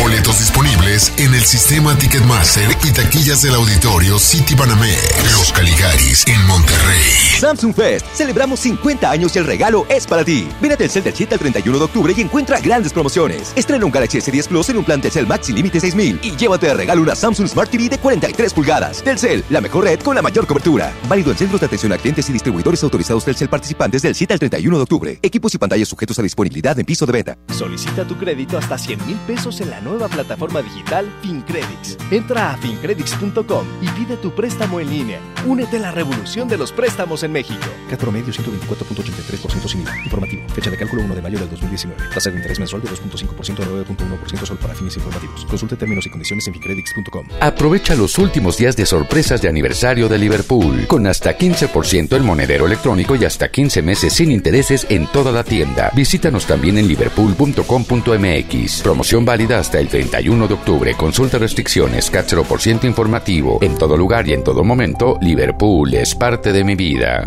[0.00, 5.32] Boletos disponibles en el sistema Ticketmaster y taquillas del Auditorio City Banamex.
[5.32, 7.38] Los Caligaris en Monterrey.
[7.38, 8.06] Samsung Fest.
[8.14, 10.48] Celebramos 50 años y el regalo es para ti.
[10.60, 13.52] Ven a Telcel del 7 al 31 de octubre y encuentra grandes promociones.
[13.54, 16.74] Estrena un Galaxy S10 Plus en un plan Telcel Maxi Límite 6000 y llévate de
[16.74, 19.02] regalo una Samsung Smart TV de 43 pulgadas.
[19.02, 20.92] Telcel, la mejor red con la mayor cobertura.
[21.08, 24.38] Válido en centros de atención a clientes y distribuidores autorizados Telcel participantes del 7 al
[24.40, 25.18] 31 31 de octubre.
[25.22, 27.38] Equipos y pantallas sujetos a disponibilidad en piso de venta.
[27.52, 31.98] Solicita tu crédito hasta 100 mil pesos en la nueva plataforma digital FinCredits.
[32.10, 35.20] Entra a fincredits.com y pide tu préstamo en línea.
[35.46, 37.66] Únete a la revolución de los préstamos en México.
[37.90, 40.04] CAT promedio 124.83% sin IVA.
[40.04, 40.48] Informativo.
[40.54, 42.02] Fecha de cálculo 1 de mayo del 2019.
[42.14, 45.44] Tasa de interés mensual de 2.5% a 9.1% solo para fines informativos.
[45.44, 47.26] Consulte términos y condiciones en fincredits.com.
[47.40, 52.66] Aprovecha los últimos días de sorpresas de aniversario de Liverpool, con hasta 15% en monedero
[52.66, 55.90] electrónico y hasta 15 meses sin intereses en toda la tienda.
[55.94, 58.82] Visítanos también en liverpool.com.mx.
[58.82, 60.94] Promoción válida hasta el 31 de octubre.
[60.94, 63.58] Consulta restricciones, CAT 0% informativo.
[63.60, 67.26] En todo lugar y en todo momento, Liverpool es parte de mi vida.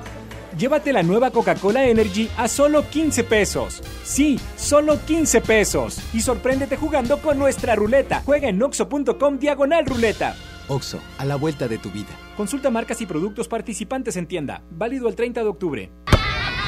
[0.57, 3.81] Llévate la nueva Coca-Cola Energy a solo 15 pesos.
[4.03, 5.99] Sí, solo 15 pesos.
[6.13, 8.21] Y sorpréndete jugando con nuestra ruleta.
[8.25, 10.35] Juega en oxo.com diagonal ruleta.
[10.67, 12.09] Oxo, a la vuelta de tu vida.
[12.35, 14.61] Consulta marcas y productos participantes en tienda.
[14.71, 15.91] Válido el 30 de octubre.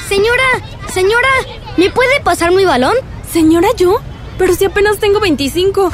[0.08, 0.44] Señora,
[0.92, 1.30] señora,
[1.78, 2.96] ¿me puede pasar mi balón?
[3.30, 4.00] Señora, ¿yo?
[4.38, 5.92] Pero si apenas tengo 25.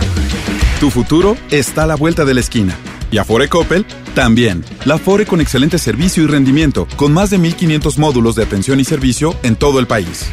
[0.80, 2.76] Tu futuro está a la vuelta de la esquina.
[3.12, 3.86] Y Afore Coppel
[4.20, 4.66] también.
[4.84, 8.84] La Afore con excelente servicio y rendimiento, con más de 1500 módulos de atención y
[8.84, 10.26] servicio en todo el país.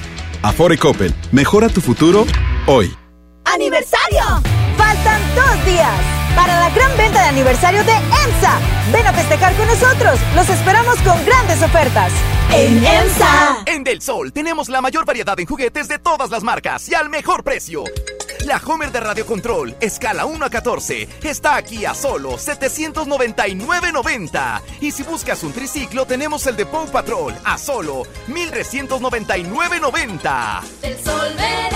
[0.42, 2.26] Afore Coppel, mejora tu futuro
[2.66, 2.92] hoy.
[3.44, 4.24] ¡Aniversario!
[4.76, 6.00] Faltan dos días
[6.34, 8.58] para la gran venta de aniversario de EMSA.
[8.92, 10.18] Ven a festejar con nosotros.
[10.34, 12.12] Los esperamos con grandes ofertas.
[12.52, 13.62] En EMSA.
[13.66, 17.08] En Del Sol tenemos la mayor variedad en juguetes de todas las marcas y al
[17.08, 17.84] mejor precio.
[18.46, 24.62] La Homer de Radio Control, escala 1 a 14, está aquí a solo 799.90.
[24.80, 30.62] Y si buscas un triciclo, tenemos el de Paw Patrol a solo 1399.90.
[30.82, 31.75] El sol confianza.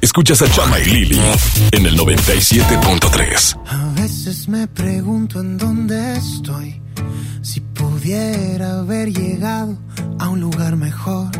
[0.00, 1.20] Escuchas a Chama y Lili
[1.72, 3.56] en el 97.3.
[3.66, 6.80] A veces me pregunto en dónde estoy.
[7.42, 9.78] Si pudiera haber llegado
[10.18, 11.30] a un lugar mejor.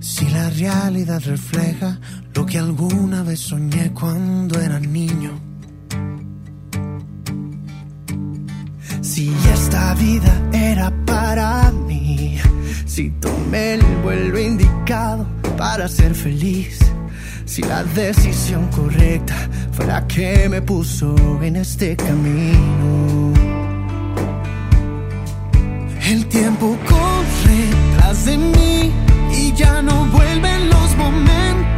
[0.00, 1.98] Si la realidad refleja
[2.34, 5.40] lo que alguna vez soñé cuando era niño.
[9.00, 12.38] Si esta vida era para mí.
[12.86, 15.26] Si tomé el vuelo indicado
[15.56, 16.78] para ser feliz.
[17.48, 19.34] Si la decisión correcta
[19.72, 23.32] fue la que me puso en este camino.
[26.04, 27.60] El tiempo corre
[27.96, 28.92] tras de mí
[29.32, 31.77] y ya no vuelven los momentos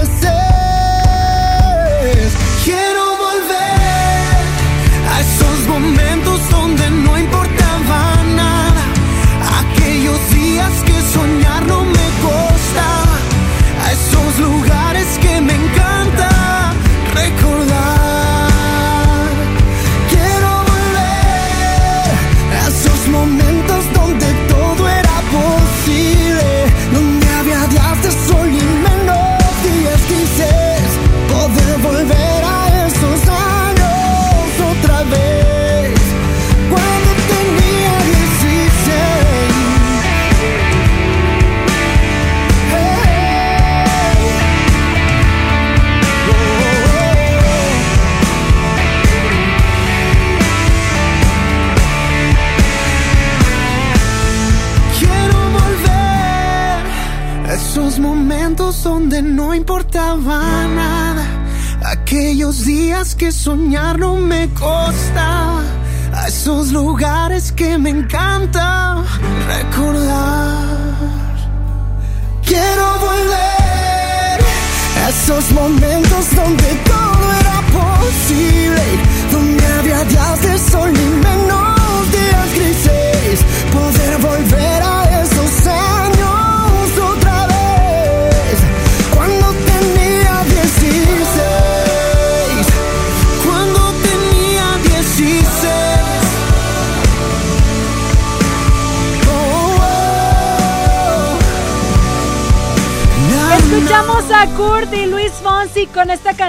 [63.31, 63.90] Días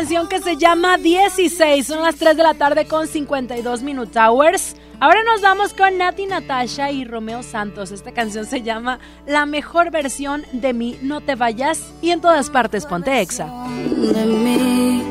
[0.03, 1.87] canción que se llama 16.
[1.87, 4.75] Son las 3 de la tarde con 52 Minute Hours.
[4.99, 7.93] Ahora nos vamos con Nati Natasha y Romeo Santos.
[7.93, 11.93] Esta canción se llama La mejor versión de mí, no te vayas.
[12.03, 13.47] Y en todas partes ponte exa.
[13.47, 15.05] de mí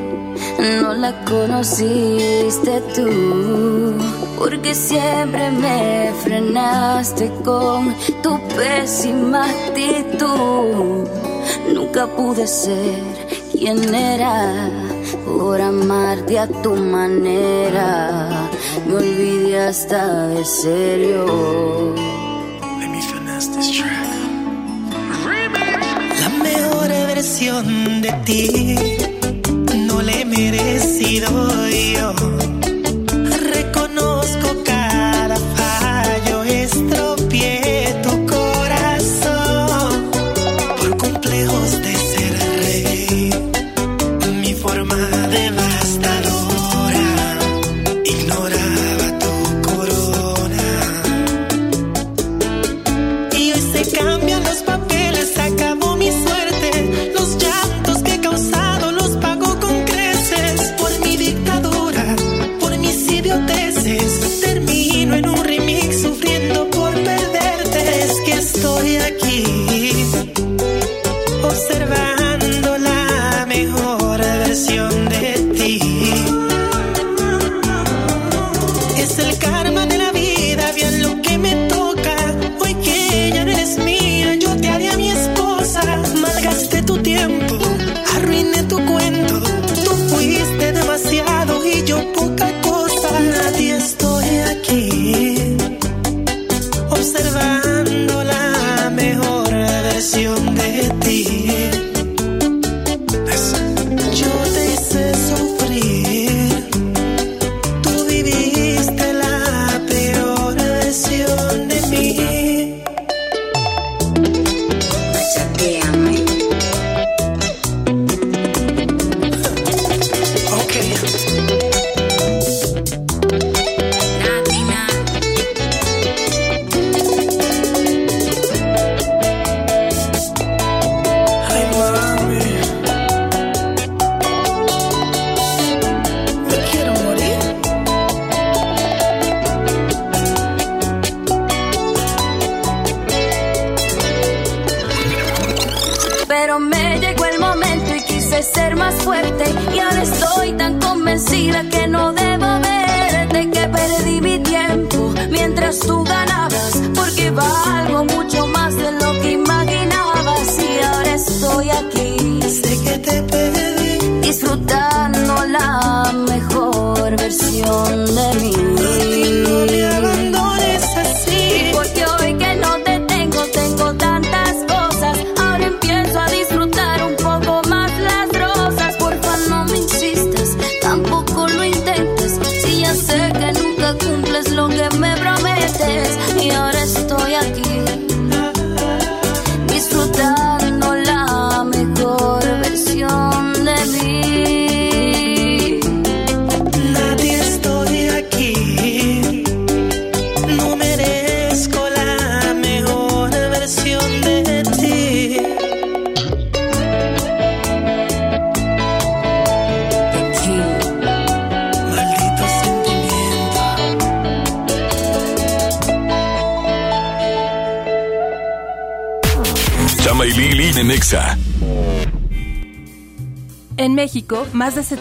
[0.81, 3.93] no la conociste tú,
[4.37, 11.07] porque siempre me frenaste con tu pésima actitud.
[11.73, 14.71] Nunca pude ser quien era
[15.23, 18.49] por amarte a tu manera.
[18.87, 21.93] Me olvidé hasta de serio.
[26.21, 28.75] La mejor versión de ti
[29.87, 31.29] no le he merecido
[31.69, 32.30] yo.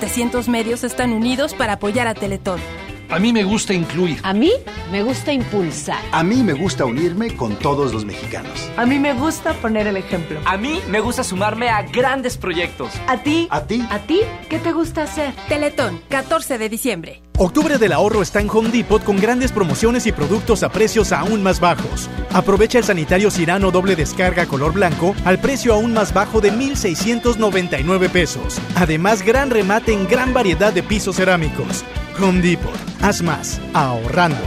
[0.00, 2.58] 700 medios están unidos para apoyar a Teletón.
[3.10, 4.18] A mí me gusta incluir.
[4.22, 4.50] A mí
[4.90, 6.00] me gusta impulsar.
[6.12, 8.70] A mí me gusta unirme con todos los mexicanos.
[8.78, 10.40] A mí me gusta poner el ejemplo.
[10.46, 12.92] A mí me gusta sumarme a grandes proyectos.
[13.08, 13.46] ¿A ti?
[13.50, 13.84] ¿A ti?
[13.90, 14.20] ¿A ti?
[14.48, 15.34] ¿Qué te gusta hacer?
[15.48, 17.22] Teletón, 14 de diciembre.
[17.36, 21.42] Octubre del ahorro está en Home Depot con grandes promociones y productos a precios aún
[21.42, 22.09] más bajos.
[22.32, 28.08] Aprovecha el sanitario Cirano doble descarga color blanco al precio aún más bajo de 1,699
[28.08, 28.60] pesos.
[28.76, 31.84] Además, gran remate en gran variedad de pisos cerámicos.
[32.20, 32.72] Home Depot.
[33.00, 34.38] Haz más, ahorrando.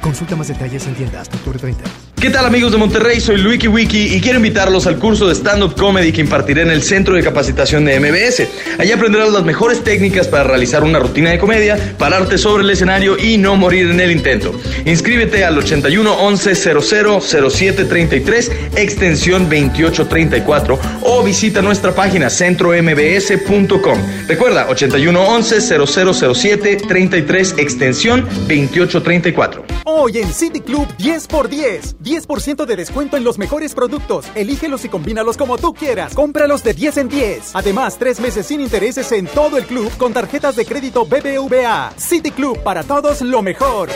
[0.00, 1.82] Consulta más detalles en tiendas octubre 30.
[2.24, 3.20] ¿Qué tal amigos de Monterrey?
[3.20, 6.82] Soy Luiki Wiki y quiero invitarlos al curso de stand-up comedy que impartiré en el
[6.82, 8.48] Centro de Capacitación de MBS.
[8.78, 13.18] Allí aprenderás las mejores técnicas para realizar una rutina de comedia, pararte sobre el escenario
[13.18, 14.58] y no morir en el intento.
[14.84, 23.98] Inscríbete al 81 11 00 07 33 extensión 2834 o visita nuestra página centrombs.com.
[24.26, 29.64] Recuerda 81 11 0007 33 extensión 2834.
[29.84, 31.96] Hoy en City Club 10 por 10.
[32.00, 34.26] 10% de descuento en los mejores productos.
[34.34, 36.14] Elígelos y combínalos como tú quieras.
[36.14, 37.50] Cómpralos de 10 en 10.
[37.54, 41.92] Además, tres meses sin intereses en todo el club con tarjetas de crédito BBVA.
[41.96, 43.88] City Club para todos lo mejor.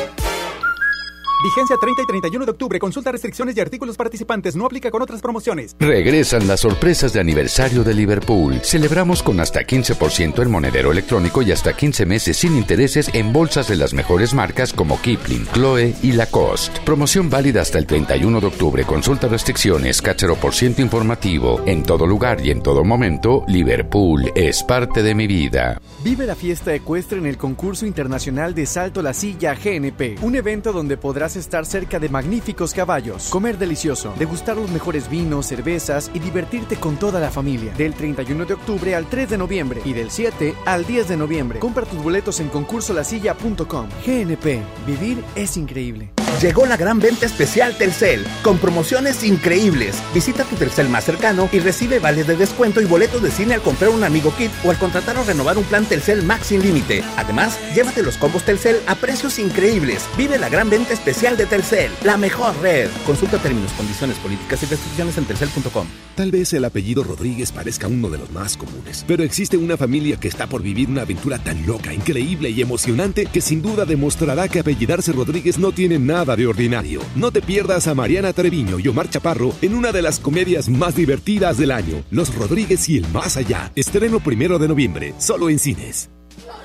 [1.41, 2.79] Vigencia 30 y 31 de octubre.
[2.81, 4.57] Consulta restricciones y artículos participantes.
[4.57, 5.77] No aplica con otras promociones.
[5.79, 8.61] Regresan las sorpresas de aniversario de Liverpool.
[8.65, 13.69] Celebramos con hasta 15% en monedero electrónico y hasta 15 meses sin intereses en bolsas
[13.69, 16.81] de las mejores marcas como Kipling, Chloe y Lacoste.
[16.85, 18.85] Promoción válida hasta el 31 de octubre.
[18.85, 21.63] Consulta restricciones, cachero por ciento informativo.
[21.67, 25.81] En todo lugar y en todo momento, Liverpool es parte de mi vida.
[26.03, 30.73] Vive la fiesta ecuestre en el concurso internacional de Salto la Silla GNP, un evento
[30.73, 36.19] donde podrás estar cerca de magníficos caballos, comer delicioso, degustar los mejores vinos, cervezas y
[36.19, 37.73] divertirte con toda la familia.
[37.75, 41.59] Del 31 de octubre al 3 de noviembre y del 7 al 10 de noviembre.
[41.59, 43.89] Compra tus boletos en concursolasilla.com.
[44.07, 46.11] GNP, vivir es increíble.
[46.41, 50.01] Llegó la gran venta especial Telcel, con promociones increíbles.
[50.15, 53.61] Visita tu Telcel más cercano y recibe vales de descuento y boletos de cine al
[53.61, 57.03] comprar un amigo kit o al contratar o renovar un plan Telcel Max sin límite.
[57.17, 60.05] Además, llévate los combos Telcel a precios increíbles.
[60.17, 62.89] Vive la gran venta especial de Telcel, la mejor red.
[63.05, 65.89] Consulta términos, condiciones, políticas y restricciones en telcel.com.
[66.15, 70.19] Tal vez el apellido Rodríguez parezca uno de los más comunes, pero existe una familia
[70.21, 74.47] que está por vivir una aventura tan loca, increíble y emocionante que sin duda demostrará
[74.47, 77.01] que apellidarse Rodríguez no tiene nada de ordinario.
[77.15, 80.97] No te pierdas a Mariana Treviño y Omar Chaparro en una de las comedias más
[80.97, 83.71] divertidas del año, Los Rodríguez y el Más Allá.
[83.77, 86.11] Estreno primero de noviembre, solo en cines.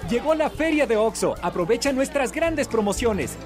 [0.10, 1.36] Llegó la feria de OXO.
[1.42, 3.38] Aprovecha nuestras grandes promociones.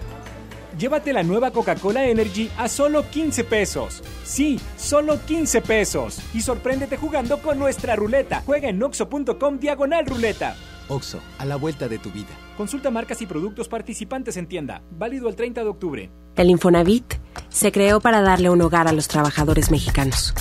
[0.78, 4.04] Llévate la nueva Coca-Cola Energy a solo 15 pesos.
[4.24, 6.20] Sí, solo 15 pesos.
[6.34, 8.44] Y sorpréndete jugando con nuestra ruleta.
[8.46, 10.56] Juega en oxo.com diagonal ruleta.
[10.90, 12.30] OXO, a la vuelta de tu vida.
[12.58, 14.82] Consulta marcas y productos participantes en tienda.
[14.92, 16.12] Válido el 30 de octubre.
[16.36, 17.16] El Infonavit
[17.50, 20.34] se creó para darle un hogar a los trabajadores mexicanos.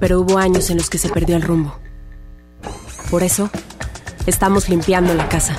[0.00, 1.78] Pero hubo años en los que se perdió el rumbo.
[3.10, 3.50] Por eso,
[4.26, 5.56] estamos limpiando la casa,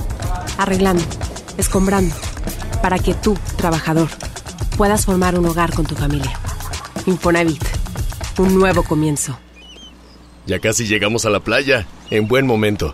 [0.58, 1.04] arreglando,
[1.58, 2.14] escombrando,
[2.82, 4.10] para que tú, trabajador,
[4.78, 6.34] puedas formar un hogar con tu familia.
[7.06, 7.64] Infonavit,
[8.38, 9.38] un nuevo comienzo.
[10.46, 12.94] Ya casi llegamos a la playa, en buen momento.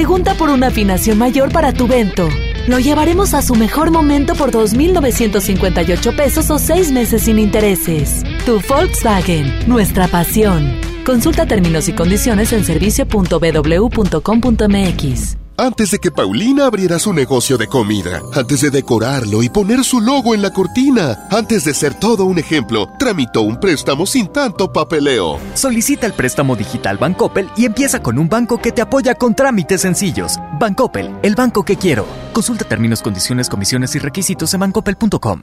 [0.00, 2.26] Pregunta por una afinación mayor para tu vento.
[2.66, 8.22] Lo llevaremos a su mejor momento por 2.958 pesos o seis meses sin intereses.
[8.46, 10.74] Tu Volkswagen, nuestra pasión.
[11.04, 15.39] Consulta términos y condiciones en servicio.bw.com.mx.
[15.60, 20.00] antes de que Paulina abriera su negocio de comida, antes de decorarlo y poner su
[20.00, 24.72] logo en la cortina, antes de ser todo un ejemplo, tramitó un préstamo sin tanto
[24.72, 25.38] papeleo.
[25.54, 29.82] Solicita el préstamo digital Bancoppel y empieza con un banco que te apoya con trámites
[29.82, 30.38] sencillos.
[30.58, 32.06] Bancoppel, el banco que quiero.
[32.32, 35.42] Consulta términos, condiciones, comisiones y requisitos en bancoppel.com.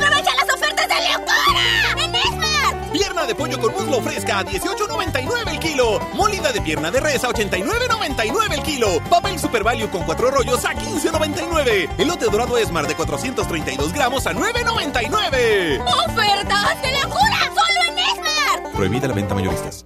[0.01, 2.03] ¡Aprovecha las ofertas de locura!
[2.03, 2.91] ¡En Esmar!
[2.91, 5.99] Pierna de pollo con muslo fresca a 18.99 el kilo.
[6.13, 8.99] Molida de pierna de res a 89.99 el kilo.
[9.09, 11.89] Papel Super Value con cuatro rollos a 15.99.
[11.99, 15.81] Elote dorado Esmar de 432 gramos a 9.99.
[16.09, 17.39] ¡Ofertas de locura!
[17.53, 18.71] ¡Solo en Esmar!
[18.73, 19.85] Prohibida la venta mayoristas.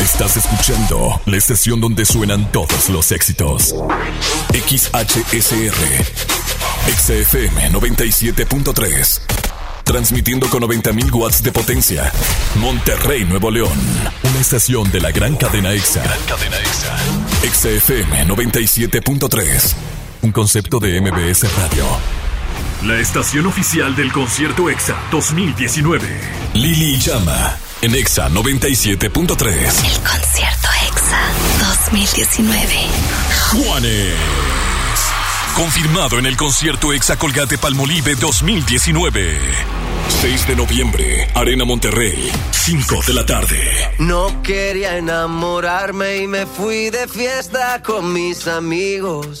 [0.00, 3.74] Estás escuchando la estación donde suenan todos los éxitos.
[4.50, 5.74] XHSR.
[6.88, 9.20] XFM 97.3.
[9.84, 12.10] Transmitiendo con 90.000 watts de potencia.
[12.56, 13.78] Monterrey, Nuevo León.
[14.22, 16.02] Una estación de la gran cadena EXA.
[16.02, 16.96] Gran cadena EXA.
[17.52, 19.74] XFM 97.3.
[20.22, 21.84] Un concepto de MBS Radio.
[22.86, 26.08] La estación oficial del concierto EXA 2019.
[26.54, 29.54] Lili Llama en EXA 97.3.
[29.54, 31.20] El concierto EXA
[31.68, 32.74] 2019.
[33.52, 34.14] Juanes.
[35.54, 39.38] Confirmado en el concierto EXA Colgate Palmolive 2019.
[40.20, 43.58] 6 de noviembre, Arena Monterrey, 5 de la tarde.
[43.98, 49.40] No quería enamorarme y me fui de fiesta con mis amigos.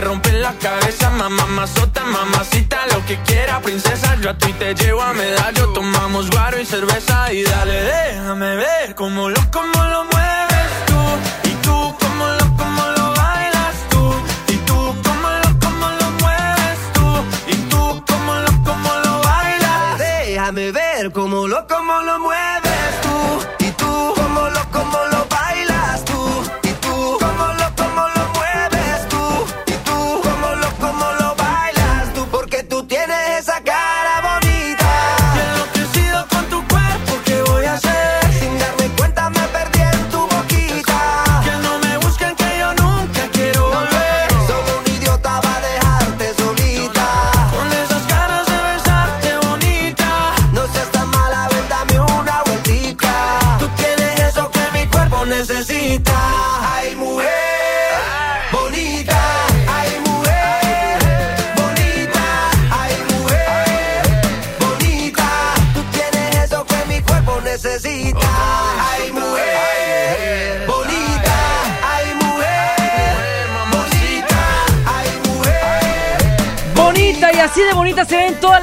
[0.00, 4.16] rompen la cabeza, mamá, mazota, mamacita, lo que quiera, princesa.
[4.20, 8.94] Yo a ti te llevo a medallo, tomamos guaro y cerveza y dale, déjame ver
[8.94, 14.14] cómo lo, cómo lo mueves tú y tú cómo lo, cómo lo bailas tú
[14.48, 14.74] y tú
[15.04, 19.98] cómo lo, cómo lo mueves tú y tú cómo lo, cómo lo bailas.
[19.98, 22.65] Déjame ver cómo lo, cómo lo mueves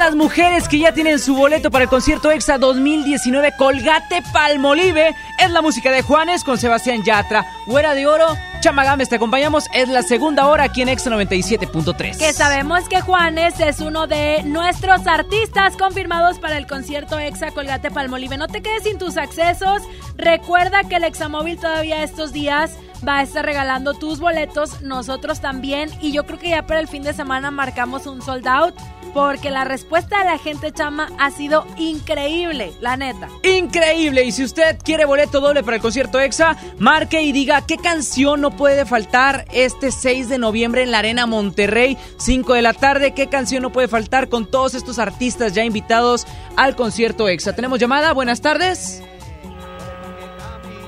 [0.06, 5.16] las mujeres que ya tienen su boleto para el concierto EXA 2019 Colgate Palmolive.
[5.40, 7.46] Es la música de Juanes con Sebastián Yatra.
[7.68, 8.28] Güera de Oro,
[8.64, 9.66] Chamagames, te acompañamos.
[9.74, 12.18] Es la segunda hora aquí en EXA 97.3.
[12.18, 17.92] Que sabemos que Juanes es uno de nuestros artistas confirmados para el concierto EXA Colgate
[17.92, 18.38] Palmolive.
[18.38, 19.82] No te quedes sin tus accesos.
[20.16, 22.72] Recuerda que el Examóvil todavía estos días
[23.06, 25.90] va a estar regalando tus boletos, nosotros también.
[26.00, 28.76] Y yo creo que ya para el fin de semana marcamos un sold out.
[29.14, 33.30] Porque la respuesta de la gente chama ha sido increíble, la neta.
[33.44, 34.24] Increíble.
[34.24, 38.42] Y si usted quiere boleto doble para el concierto EXA, marque y diga qué canción
[38.42, 43.14] no puede faltar este 6 de noviembre en la Arena Monterrey, 5 de la tarde.
[43.14, 46.26] ¿Qué canción no puede faltar con todos estos artistas ya invitados
[46.56, 47.54] al concierto EXA?
[47.54, 48.14] Tenemos llamada.
[48.14, 49.02] Buenas tardes.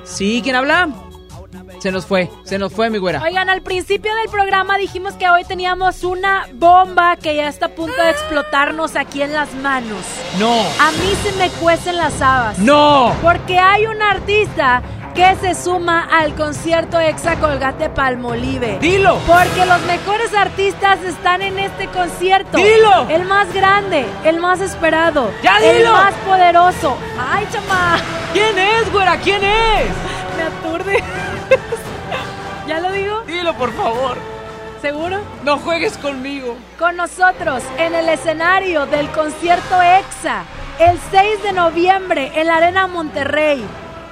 [0.04, 0.90] Sí, ¿quién habla?
[1.80, 3.22] Se nos fue, se nos fue mi güera.
[3.22, 7.76] Oigan, al principio del programa dijimos que hoy teníamos una bomba que ya está a
[7.76, 10.00] punto de explotarnos aquí en las manos.
[10.40, 10.62] No.
[10.80, 12.58] A mí se me cuecen las habas.
[12.60, 13.14] No.
[13.22, 14.82] Porque hay un artista
[15.16, 18.78] que se suma al concierto Exa Colgate Palmolive.
[18.80, 19.18] Dilo.
[19.26, 22.58] Porque los mejores artistas están en este concierto.
[22.58, 23.08] Dilo.
[23.10, 25.32] El más grande, el más esperado.
[25.42, 25.94] Ya El dilo.
[25.94, 26.98] más poderoso.
[27.18, 27.98] Ay, chama.
[28.34, 29.18] ¿Quién es, güera?
[29.18, 29.88] ¿Quién es?
[30.36, 31.02] Me aturde.
[32.68, 33.22] ¿Ya lo digo?
[33.22, 34.18] Dilo, por favor.
[34.82, 35.20] ¿Seguro?
[35.44, 36.58] No juegues conmigo.
[36.78, 40.44] Con nosotros en el escenario del concierto EXA,
[40.80, 43.66] el 6 de noviembre en la Arena Monterrey.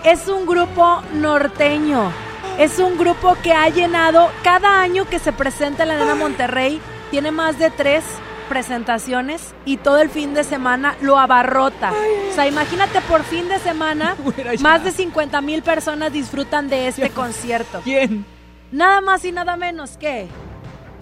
[0.04, 2.12] Es un grupo norteño.
[2.58, 6.82] Es un grupo que ha llenado cada año que se presenta en la Arena Monterrey.
[7.10, 8.04] Tiene más de tres
[8.50, 11.94] presentaciones y todo el fin de semana lo abarrota.
[12.30, 14.16] O sea, imagínate por fin de semana,
[14.60, 17.80] más de 50 mil personas disfrutan de este concierto.
[17.84, 18.26] ¿Quién?
[18.72, 20.28] Nada más y nada menos que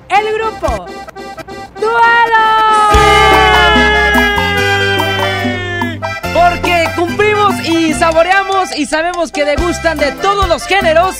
[0.09, 0.85] el grupo
[1.79, 3.40] Duelo.
[6.33, 11.17] Porque cumplimos y saboreamos y sabemos que degustan de todos los géneros.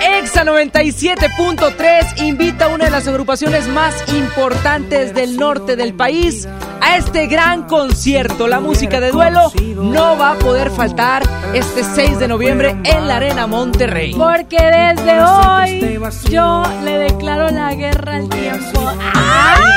[0.00, 6.48] Exa 97.3 invita a una de las agrupaciones más importantes del norte del país
[6.80, 8.46] a este gran concierto.
[8.46, 13.16] La música de duelo no va a poder faltar este 6 de noviembre en la
[13.16, 14.14] Arena Monterrey.
[14.14, 16.00] Porque desde hoy
[16.30, 18.92] yo le declaro la guerra al tiempo.
[19.14, 19.68] ¡Ay!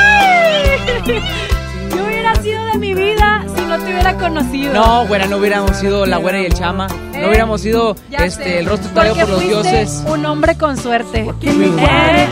[1.92, 4.72] ¿Qué hubiera sido de mi vida si no te hubiera conocido?
[4.72, 6.88] No, güera, no hubiéramos sido la güera y el chama.
[6.88, 8.58] No hubiéramos sido este, sé.
[8.58, 10.04] el rostro tallado Porque por los dioses.
[10.06, 11.28] Un hombre con suerte.
[11.42, 12.28] Eh,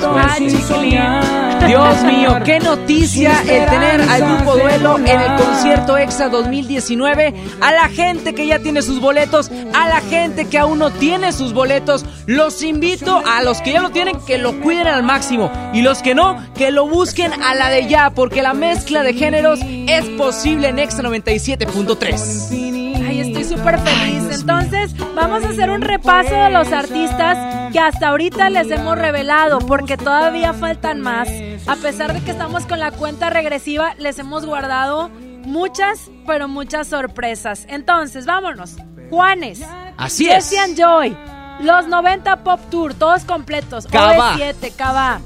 [0.99, 1.30] ah.
[1.67, 7.35] Dios mío, qué noticia el tener al grupo Duelo en el concierto EXA 2019.
[7.61, 11.33] A la gente que ya tiene sus boletos, a la gente que aún no tiene
[11.33, 15.51] sus boletos, los invito a los que ya lo tienen que lo cuiden al máximo
[15.73, 19.15] y los que no, que lo busquen a la de ya, porque la mezcla de
[19.15, 22.70] géneros es posible en EXA 97.3.
[23.61, 24.41] Súper feliz.
[24.41, 29.59] Entonces, vamos a hacer un repaso de los artistas que hasta ahorita les hemos revelado,
[29.59, 31.29] porque todavía faltan más.
[31.67, 35.11] A pesar de que estamos con la cuenta regresiva, les hemos guardado
[35.45, 37.67] muchas, pero muchas sorpresas.
[37.69, 38.77] Entonces, vámonos.
[39.11, 39.61] Juanes.
[39.99, 40.59] Así Jesse es.
[40.61, 41.15] and Joy.
[41.61, 43.87] Los 90 Pop Tour, todos completos.
[43.87, 44.37] Cava.
[44.37, 45.21] OV7, Cava.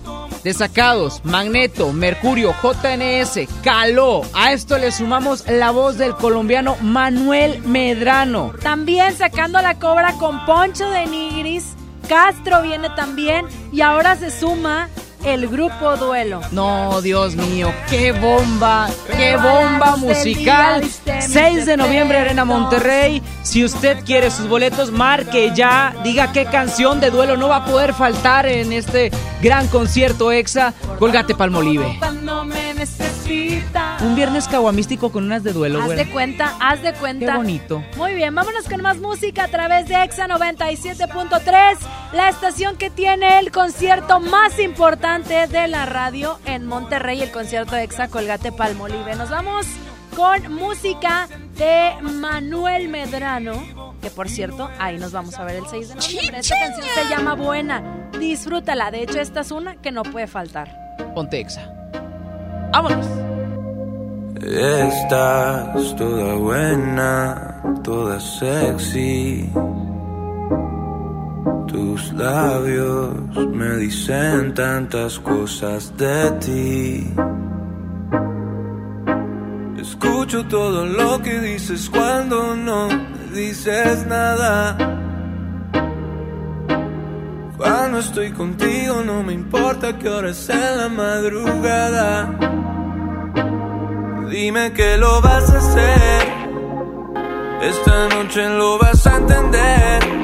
[0.44, 4.20] Desacados, Magneto, Mercurio, JNS, Caló.
[4.34, 8.52] A esto le sumamos la voz del colombiano Manuel Medrano.
[8.62, 11.74] También sacando la cobra con Poncho de Nigris.
[12.10, 13.46] Castro viene también.
[13.72, 14.90] Y ahora se suma
[15.24, 16.40] el grupo Duelo.
[16.52, 20.82] No, Dios mío, qué bomba, qué bomba musical.
[21.20, 23.22] 6 de noviembre, Arena Monterrey.
[23.42, 25.94] Si usted quiere sus boletos, marque ya.
[26.04, 29.10] Diga qué canción de duelo no va a poder faltar en este
[29.42, 30.74] gran concierto EXA.
[30.98, 31.98] Colgate Palmolive.
[34.00, 37.26] Un viernes caguamístico con unas de duelo, Haz de cuenta, haz de cuenta.
[37.26, 37.82] Qué bonito.
[37.96, 41.78] Muy bien, vámonos con más música a través de Exa 97.3,
[42.12, 47.76] la estación que tiene el concierto más importante de la radio en Monterrey, el concierto
[47.76, 49.14] de Exa Colgate Palmolive.
[49.14, 49.64] Nos vamos
[50.16, 55.88] con música de Manuel Medrano, que por cierto, ahí nos vamos a ver el 6
[55.88, 56.40] de noviembre.
[56.40, 58.90] Esta canción se llama Buena, disfrútala.
[58.90, 60.76] De hecho, esta es una que no puede faltar.
[61.14, 61.62] Ponte EXA.
[62.72, 63.06] Vámonos.
[64.42, 69.48] Estás toda buena, toda sexy.
[71.66, 77.14] Tus labios me dicen tantas cosas de ti.
[79.78, 84.76] Escucho todo lo que dices cuando no me dices nada.
[87.56, 92.30] Cuando estoy contigo no me importa que hora es la madrugada.
[94.30, 96.28] Dime que lo vas a hacer.
[97.62, 100.23] Esta noche lo vas a entender.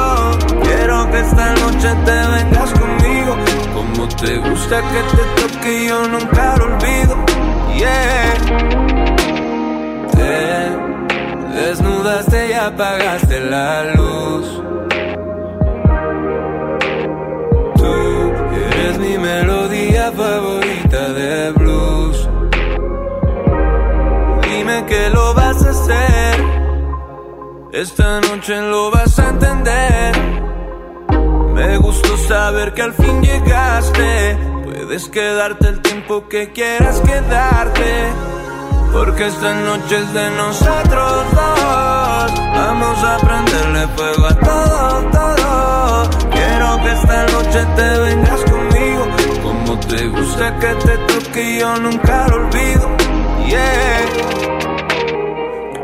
[1.11, 3.35] Que esta noche te vengas conmigo.
[3.73, 7.15] Como te gusta que te toque yo nunca lo olvido.
[7.75, 8.33] Yeah.
[10.13, 14.63] Te desnudaste y apagaste la luz.
[17.75, 22.29] Tú eres mi melodía favorita de blues.
[24.43, 26.35] Dime que lo vas a hacer.
[27.73, 30.10] Esta noche lo vas a entender.
[31.61, 34.35] Me gustó saber que al fin llegaste.
[34.63, 38.07] Puedes quedarte el tiempo que quieras quedarte.
[38.91, 42.31] Porque esta noche es de nosotros dos.
[42.55, 46.09] Vamos a prenderle fuego a todo, todo.
[46.31, 49.07] Quiero que esta noche te vengas conmigo.
[49.43, 52.89] Como te gusta que te toque yo nunca lo olvido.
[53.45, 54.05] Yeah.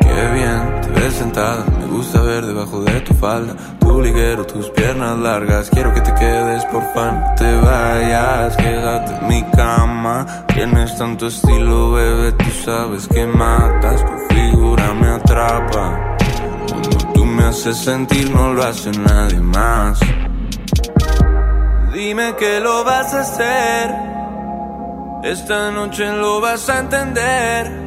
[0.01, 1.76] Qué bien te ves sentada.
[1.87, 3.55] Me gusta ver debajo de tu falda.
[3.79, 5.69] Tu liguero, tus piernas largas.
[5.69, 7.23] Quiero que te quedes, por fan.
[7.37, 10.25] Te vayas, quédate en mi cama.
[10.53, 12.33] Tienes tanto estilo, bebé.
[12.33, 14.03] Tú sabes que matas.
[14.05, 16.17] Tu figura me atrapa.
[16.69, 19.99] Cuando tú me haces sentir, no lo hace nadie más.
[21.93, 23.95] Dime que lo vas a hacer.
[25.23, 27.86] Esta noche lo vas a entender.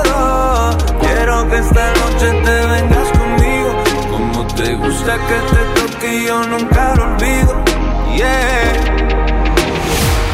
[1.41, 3.83] Quiero que esta noche te vengas conmigo.
[4.11, 7.63] Como te gusta que te toque yo nunca lo olvido.
[8.15, 9.17] Yeah.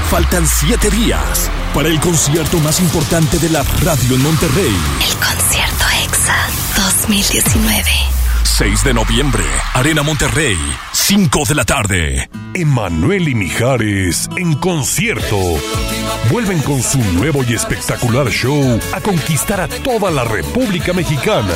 [0.10, 4.76] Faltan siete días para el concierto más importante de la radio en Monterrey.
[5.10, 6.36] El concierto EXA
[6.76, 8.17] 2019.
[8.48, 9.44] 6 de noviembre,
[9.74, 10.56] Arena Monterrey,
[10.94, 12.30] 5 de la tarde.
[12.54, 15.38] Emanuel y Mijares en concierto.
[16.32, 21.54] Vuelven con su nuevo y espectacular show a conquistar a toda la República Mexicana.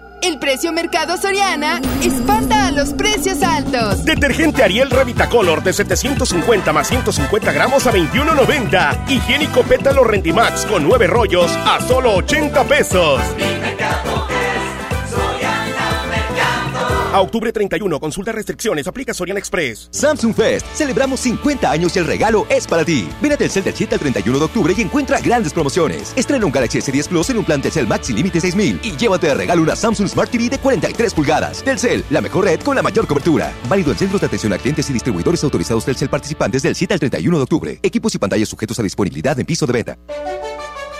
[0.21, 4.05] El precio Mercado Soriana espanta a los precios altos.
[4.05, 9.09] Detergente Ariel Revita Color de 750 más 150 gramos a 21.90.
[9.09, 13.19] Higiénico Pétalo Rendimax con 9 rollos a solo 80 pesos.
[17.13, 19.89] A octubre 31, consulta restricciones, aplica Soriana Express.
[19.91, 23.05] Samsung Fest, celebramos 50 años y el regalo es para ti.
[23.21, 26.13] Ven a Telcel del 7 al 31 de octubre y encuentra grandes promociones.
[26.15, 29.27] Estrena un Galaxy S10 Plus en un plan Telcel Max sin límite 6000 y llévate
[29.27, 31.61] de regalo una Samsung Smart TV de 43 pulgadas.
[31.63, 33.51] Telcel, la mejor red con la mayor cobertura.
[33.67, 36.99] Válido en centros de atención a clientes y distribuidores autorizados Telcel participantes del 7 al
[37.01, 37.79] 31 de octubre.
[37.83, 39.97] Equipos y pantallas sujetos a disponibilidad en piso de venta.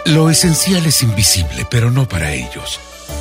[0.08, 2.82] Lo esencial es invisible, pero no para ellos.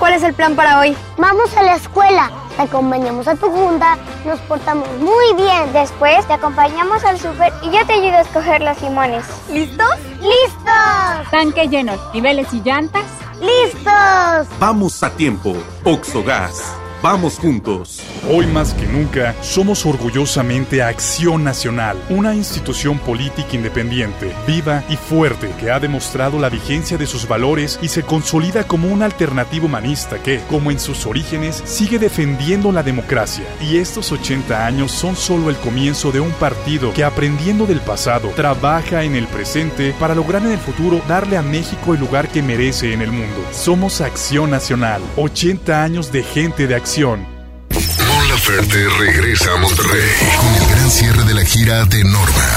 [0.01, 0.97] ¿Cuál es el plan para hoy?
[1.16, 5.73] Vamos a la escuela, te acompañamos a tu junta, nos portamos muy bien.
[5.73, 9.24] Después te acompañamos al súper y yo te ayudo a escoger los limones.
[9.53, 9.97] ¿Listos?
[10.20, 11.31] ¡Listos!
[11.31, 13.05] Tanque lleno, niveles y llantas.
[13.40, 14.49] ¡Listos!
[14.59, 15.57] Vamos a tiempo.
[15.85, 16.74] Oxogas.
[17.01, 18.03] Vamos juntos.
[18.29, 25.49] Hoy más que nunca, somos orgullosamente Acción Nacional, una institución política independiente, viva y fuerte
[25.61, 30.20] que ha demostrado la vigencia de sus valores y se consolida como una alternativa humanista
[30.20, 33.45] que, como en sus orígenes, sigue defendiendo la democracia.
[33.61, 38.31] Y estos 80 años son solo el comienzo de un partido que, aprendiendo del pasado,
[38.35, 42.43] trabaja en el presente para lograr en el futuro darle a México el lugar que
[42.43, 43.47] merece en el mundo.
[43.53, 46.88] Somos Acción Nacional, 80 años de gente de acción.
[46.97, 50.10] Mon Laferte regresa a Monterrey
[50.40, 52.48] con el gran cierre de la gira de Norma.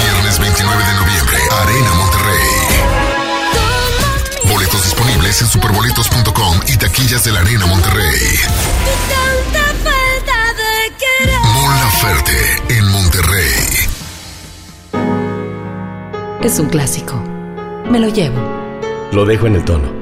[0.00, 2.48] Viernes 29 de noviembre, Arena Monterrey.
[4.48, 8.38] Boletos disponibles en superboletos.com y taquillas de la Arena Monterrey.
[11.52, 13.50] Mon Laferte en Monterrey.
[16.44, 17.20] Es un clásico.
[17.90, 18.38] Me lo llevo.
[19.10, 19.93] Lo dejo en el tono.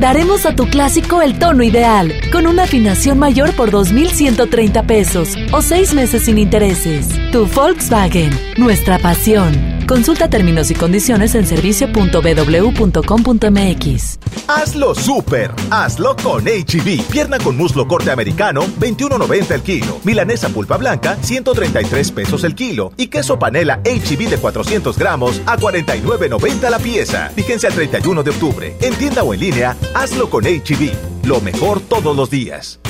[0.00, 5.62] Daremos a tu clásico el tono ideal, con una afinación mayor por 2.130 pesos o
[5.62, 7.08] seis meses sin intereses.
[7.32, 9.75] Tu Volkswagen, nuestra pasión.
[9.86, 14.18] Consulta términos y condiciones en servicio.bw.com.mx.
[14.48, 15.52] Hazlo súper.
[15.70, 17.02] Hazlo con HB.
[17.10, 20.00] Pierna con muslo corte americano, 21.90 el kilo.
[20.04, 22.92] Milanesa pulpa blanca, 133 pesos el kilo.
[22.96, 27.30] Y queso panela HB de 400 gramos a 49.90 la pieza.
[27.34, 28.76] Fíjense al 31 de octubre.
[28.80, 31.24] En tienda o en línea, hazlo con HB.
[31.24, 32.80] Lo mejor todos los días.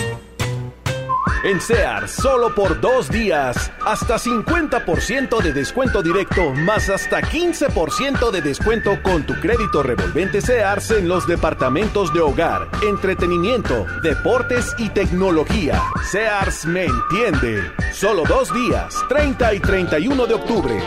[1.47, 8.43] En Sears, solo por dos días, hasta 50% de descuento directo, más hasta 15% de
[8.43, 15.81] descuento con tu crédito revolvente Sears en los departamentos de hogar, entretenimiento, deportes y tecnología.
[16.11, 17.71] Sears me entiende.
[17.93, 20.83] Solo dos días, 30 y 31 de octubre.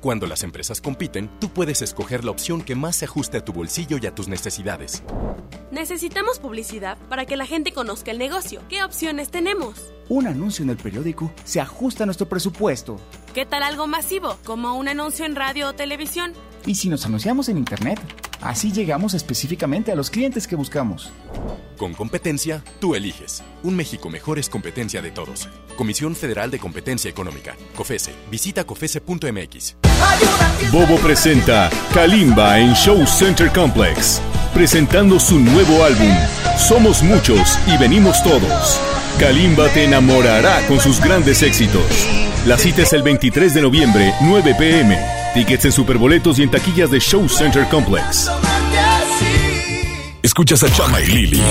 [0.00, 3.52] Cuando las empresas compiten, tú puedes escoger la opción que más se ajuste a tu
[3.52, 5.02] bolsillo y a tus necesidades.
[5.72, 8.60] Necesitamos publicidad para que la gente conozca el negocio.
[8.68, 9.92] ¿Qué opciones tenemos?
[10.08, 12.98] Un anuncio en el periódico se ajusta a nuestro presupuesto.
[13.34, 16.32] ¿Qué tal algo masivo, como un anuncio en radio o televisión?
[16.64, 18.00] ¿Y si nos anunciamos en Internet?
[18.40, 21.10] Así llegamos específicamente a los clientes que buscamos.
[21.76, 23.42] Con competencia, tú eliges.
[23.62, 25.48] Un México mejor es competencia de todos.
[25.76, 27.54] Comisión Federal de Competencia Económica.
[27.76, 28.12] COFESE.
[28.30, 29.76] Visita COFESE.mx.
[30.72, 34.22] Bobo presenta Kalimba en Show Center Complex,
[34.54, 36.12] presentando su nuevo álbum,
[36.56, 38.80] Somos Muchos y Venimos Todos.
[39.18, 41.82] Kalimba te enamorará con sus grandes éxitos.
[42.46, 44.96] La cita es el 23 de noviembre, 9 pm.
[45.34, 48.30] Tickets en superboletos y en taquillas de Show Center Complex.
[50.22, 51.42] Escuchas a Chama y Lili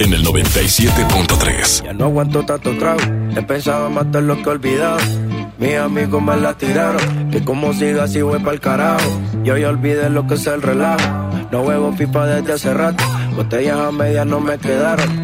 [0.00, 1.84] en el 97.3.
[1.84, 3.00] Ya no aguanto tanto trago,
[3.34, 4.98] he pensado matar lo que he olvidado.
[5.58, 9.20] Mis amigos me la tiraron, que como siga así voy pa'l carajo.
[9.44, 13.02] Yo ya olvidé lo que es el relajo, no huevo pipa desde hace rato.
[13.36, 15.23] Botellas a medias no me quedaron,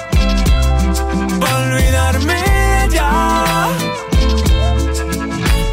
[1.41, 2.39] Para olvidarme
[2.89, 3.67] de ya.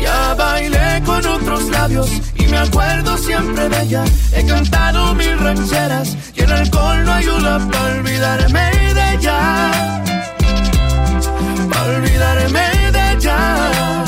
[0.03, 4.05] Ya bailé con otros labios y me acuerdo siempre de ella.
[4.33, 9.39] He cantado mil rancheras y el alcohol no ayuda para olvidarme de ella.
[11.71, 12.67] Para olvidarme
[12.97, 14.08] de ella.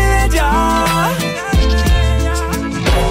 [0.31, 1.09] ella.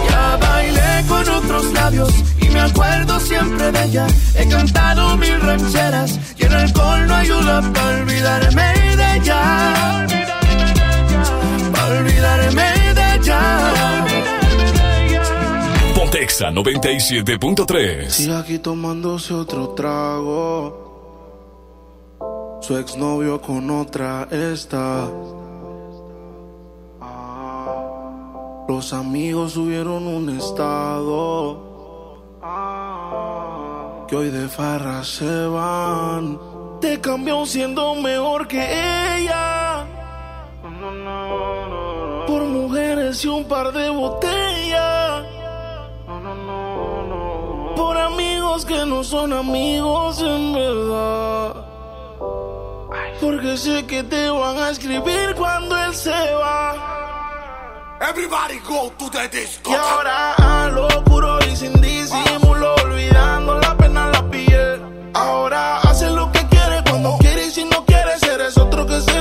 [0.08, 4.06] Ya bailé con otros labios y me acuerdo siempre de ella.
[4.34, 10.06] He cantado mil rancheras y el alcohol no ayuda para olvidarme de ella.
[11.72, 13.40] Para olvidarme de ella.
[15.94, 18.08] Pontexa 97.3.
[18.08, 20.88] Sigue aquí tomándose otro trago.
[22.62, 25.08] Su exnovio con otra está.
[28.72, 31.58] Los amigos subieron un estado.
[34.06, 36.38] Que hoy de farra se van.
[36.80, 38.62] Te cambió siendo mejor que
[39.16, 39.84] ella.
[42.28, 45.24] Por mujeres y un par de botellas.
[47.76, 51.56] Por amigos que no son amigos en verdad.
[53.20, 57.09] Porque sé que te van a escribir cuando él se va.
[58.00, 59.70] Everybody go to the disco.
[59.70, 65.10] Y ahora a lo puro y sin disimulo, olvidando la pena en la piel.
[65.12, 69.02] Ahora hace lo que quiere cuando quiere y si no quiere ser es otro que
[69.02, 69.20] se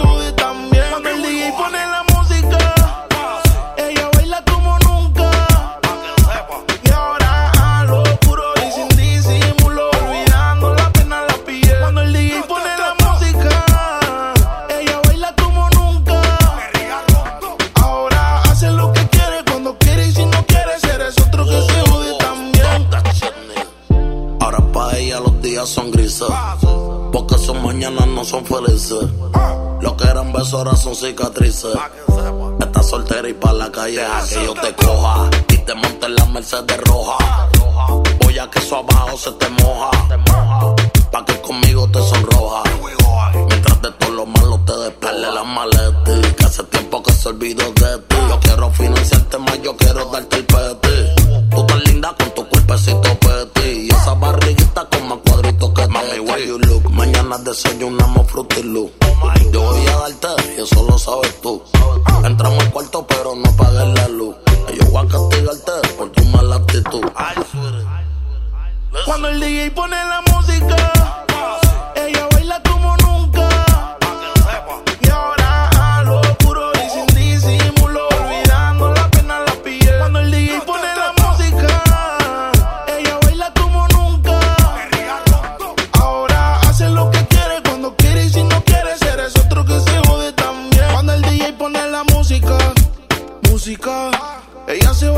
[28.30, 29.10] son felices.
[29.82, 31.74] Lo que eran besos ahora son cicatrices.
[32.60, 35.30] Estás soltera y pa' la calle a que yo te coja.
[35.50, 37.18] Y te monte en la Mercedes roja.
[38.22, 39.90] Voy a que eso abajo se te moja.
[41.12, 42.62] Pa' que conmigo te sonroja.
[43.48, 46.36] Mientras de todo lo malo te despele la maleta.
[46.38, 48.16] Que hace tiempo que se olvidó de ti.
[48.30, 51.50] Yo quiero financiarte más, yo quiero darte el peti.
[51.50, 53.88] Tú tan linda con tu cuerpecito peti.
[53.88, 54.69] Y esa barriguita
[57.30, 57.40] look?
[57.40, 58.92] Mañana desayunamos Fruity Loop.
[59.52, 60.28] Yo voy a darte
[60.58, 61.62] y eso lo sabes tú.
[62.24, 64.36] Entramos al cuarto pero no apagues la luz.
[64.78, 67.02] Yo voy a castigarte por tu mala actitud.
[69.06, 70.94] Cuando el DJ pone la música,
[71.96, 72.39] ella baila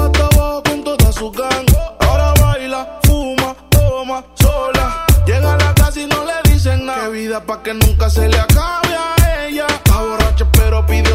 [0.04, 1.66] hasta abajo con toda su gang.
[2.00, 5.06] Ahora baila, fuma, toma, sola.
[5.26, 7.06] Llega a la casa y no le dicen nada.
[7.06, 9.68] Qué vida pa' que nunca se le acabe a ella.
[9.68, 11.14] Está borracha pero pide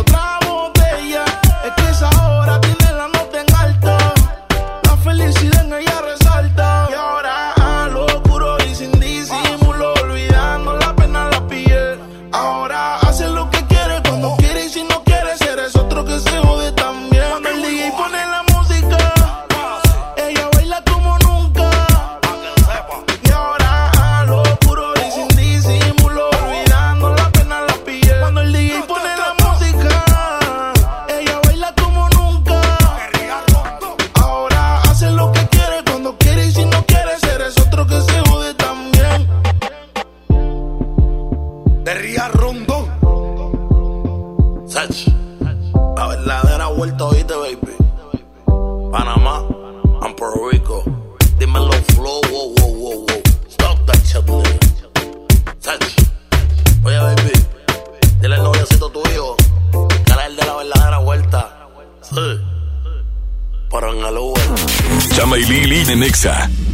[66.27, 66.66] Lili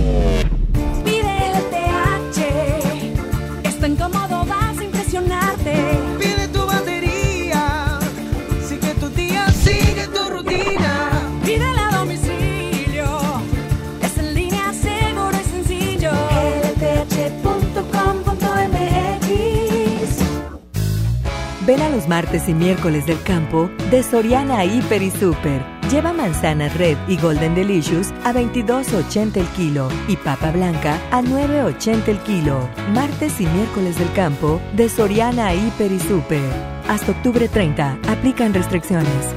[22.32, 25.62] martes y miércoles del campo de Soriana Hiper y Super.
[25.90, 32.08] Lleva manzanas Red y Golden Delicious a 22.80 el kilo y papa blanca a 9.80
[32.08, 32.70] el kilo.
[32.94, 36.50] Martes y miércoles del campo de Soriana Hiper y Super.
[36.88, 37.98] Hasta octubre 30.
[38.08, 39.34] Aplican restricciones.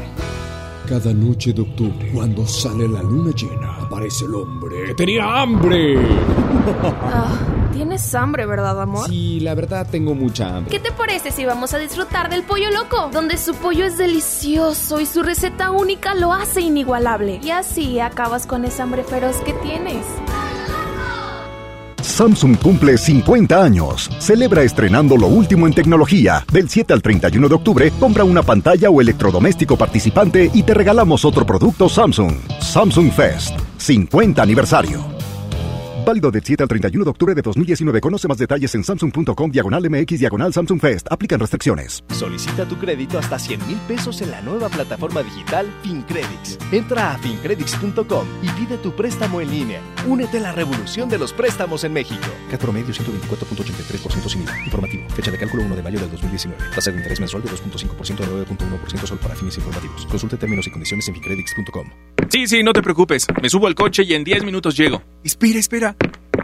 [0.88, 4.96] Cada noche de octubre, cuando sale la luna llena, aparece el hombre.
[4.96, 5.98] ¡Tenía hambre!
[7.76, 9.10] Tienes hambre, ¿verdad, amor?
[9.10, 10.72] Sí, la verdad tengo mucha hambre.
[10.72, 13.10] ¿Qué te parece si vamos a disfrutar del pollo loco?
[13.12, 17.42] Donde su pollo es delicioso y su receta única lo hace inigualable.
[17.44, 20.06] Y así acabas con esa hambre feroz que tienes.
[22.02, 24.10] Samsung cumple 50 años.
[24.20, 26.46] Celebra estrenando lo último en tecnología.
[26.54, 31.26] Del 7 al 31 de octubre, compra una pantalla o electrodoméstico participante y te regalamos
[31.26, 32.36] otro producto Samsung.
[32.62, 33.60] Samsung Fest.
[33.78, 35.15] 50 aniversario.
[36.06, 38.00] Válido del 7 al 31 de octubre de 2019.
[38.00, 41.08] Conoce más detalles en samsung.com diagonal MX diagonal Samsung Fest.
[41.12, 42.04] Aplican restricciones.
[42.12, 46.60] Solicita tu crédito hasta 100 mil pesos en la nueva plataforma digital FinCredits.
[46.72, 49.82] Entra a fincredits.com y pide tu préstamo en línea.
[50.08, 52.28] Únete a la revolución de los préstamos en México.
[52.52, 54.64] CAT promedio 124.83% sin IVA.
[54.64, 55.10] Informativo.
[55.10, 56.64] Fecha de cálculo 1 de mayo del 2019.
[56.76, 60.06] Tasa de interés mensual de 2.5% a 9.1% solo para fines informativos.
[60.06, 61.90] Consulte términos y condiciones en fincredits.com.
[62.30, 63.26] Sí, sí, no te preocupes.
[63.42, 65.02] Me subo al coche y en 10 minutos llego.
[65.24, 65.95] Espera, espera.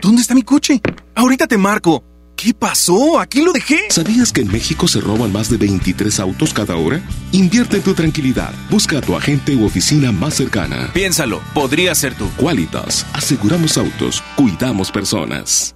[0.02, 0.82] ¿Dónde está mi coche?
[1.16, 2.04] Ahorita te marco.
[2.36, 3.20] ¿Qué pasó?
[3.20, 3.78] ¿A quién lo dejé?
[3.92, 7.00] ¿Sabías que en México se roban más de 23 autos cada hora?
[7.34, 8.52] Invierte en tu tranquilidad.
[8.72, 10.90] Busca a tu agente u oficina más cercana.
[10.92, 12.28] Piénsalo, podría ser tú.
[12.38, 13.06] Qualitas.
[13.14, 14.24] Aseguramos autos.
[14.36, 15.76] Cuidamos personas.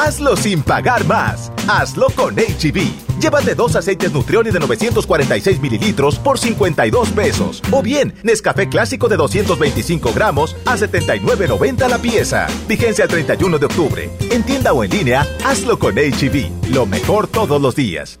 [0.00, 1.50] Hazlo sin pagar más.
[1.66, 3.18] Hazlo con HB.
[3.18, 7.60] Llévate dos aceites Nutrioli de 946 mililitros por 52 pesos.
[7.72, 12.46] O bien, Nescafé clásico de 225 gramos a 79.90 la pieza.
[12.68, 14.10] Vigencia el 31 de octubre.
[14.30, 16.70] En tienda o en línea, hazlo con HB.
[16.72, 18.20] Lo mejor todos los días.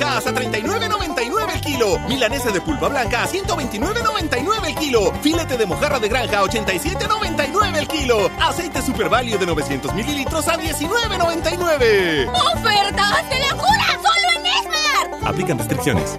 [0.00, 1.98] A 39.99 el kilo.
[2.08, 5.12] Milanesa de pulpa blanca a 129.99 el kilo.
[5.20, 8.30] Filete de mojarra de granja a 87.99 el kilo.
[8.40, 12.26] Aceite Super Value de 900 mililitros a 19.99.
[12.28, 13.86] ¡Ofertas de locura!
[14.02, 15.28] ¡Solo en Esmar!
[15.28, 16.18] Aplican restricciones.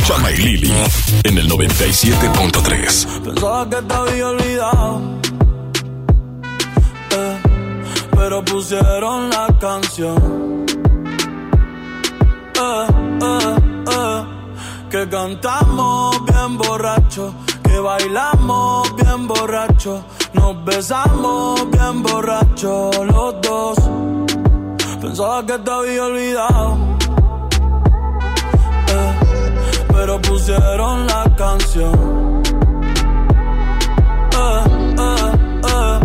[0.03, 0.73] Chama y Lili
[1.23, 3.23] en el 97.3.
[3.23, 5.01] Pensaba que te había olvidado.
[7.11, 7.37] eh,
[8.15, 10.65] pero pusieron la canción.
[12.55, 12.87] Eh,
[13.21, 14.25] eh,
[14.89, 17.33] que cantamos bien borracho.
[17.63, 20.03] Que bailamos bien borracho.
[20.33, 23.77] Nos besamos bien borracho los dos.
[25.01, 26.77] Pensaba que te había olvidado.
[30.01, 32.41] Pero pusieron la canción.
[34.33, 34.63] Eh,
[34.97, 35.31] eh,
[35.69, 35.99] eh,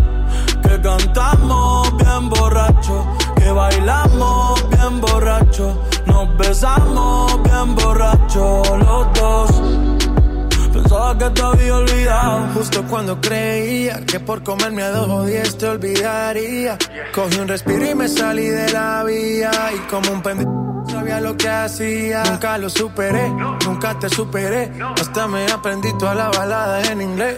[0.63, 3.07] que cantamos bien borracho,
[3.37, 9.51] que bailamos bien borracho, nos besamos bien borracho los dos.
[10.75, 12.49] Pensaba que te había olvidado.
[12.53, 16.77] Justo cuando creía que por comerme a dos o te olvidaría.
[17.15, 19.51] Cogí un respiro y me salí de la vía.
[19.75, 22.23] Y como un pendejo sabía lo que hacía.
[22.25, 23.29] Nunca lo superé,
[23.67, 24.73] nunca te superé.
[25.01, 27.37] Hasta me aprendí toda la balada en inglés.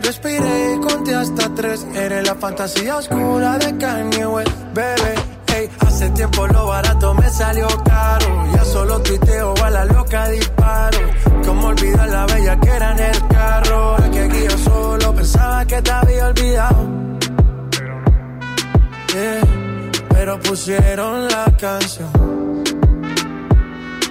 [0.00, 1.86] Respiré y conté hasta tres.
[1.94, 5.14] Eres la fantasía oscura de Kanye West, bebé.
[5.54, 8.26] Ey, hace tiempo lo barato me salió caro.
[8.54, 10.98] Ya solo tuiteo a la loca disparo.
[11.44, 13.98] Como olvidar la bella que era en el carro.
[13.98, 16.88] Es que aquí yo solo pensaba que te había olvidado.
[19.12, 19.42] Yeah,
[20.08, 22.39] pero pusieron la canción.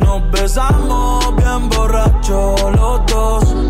[0.00, 3.60] nos besamos bien borrachos los dos.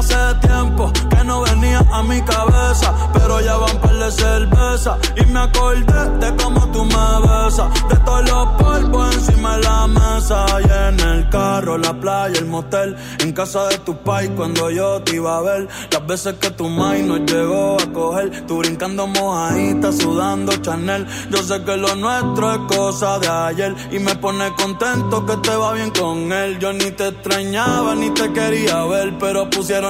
[0.00, 4.98] Hace tiempo que no venía a mi cabeza, pero ya van par de cerveza.
[5.16, 9.86] Y me acordé de cómo tú me besas, de todos los polvos encima de la
[9.86, 10.46] mesa.
[10.60, 15.02] Y en el carro, la playa, el motel, en casa de tu pai cuando yo
[15.02, 19.06] te iba a ver, las veces que tu mai nos llegó a coger, tú brincando
[19.06, 24.50] mojadita, sudando Chanel, yo sé que lo nuestro es cosa de ayer y me pone
[24.56, 29.18] contento que te va bien con él, yo ni te extrañaba ni te quería ver,
[29.18, 29.89] pero pusieron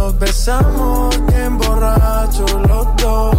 [0.00, 3.36] nos besamos bien borrachos los dos.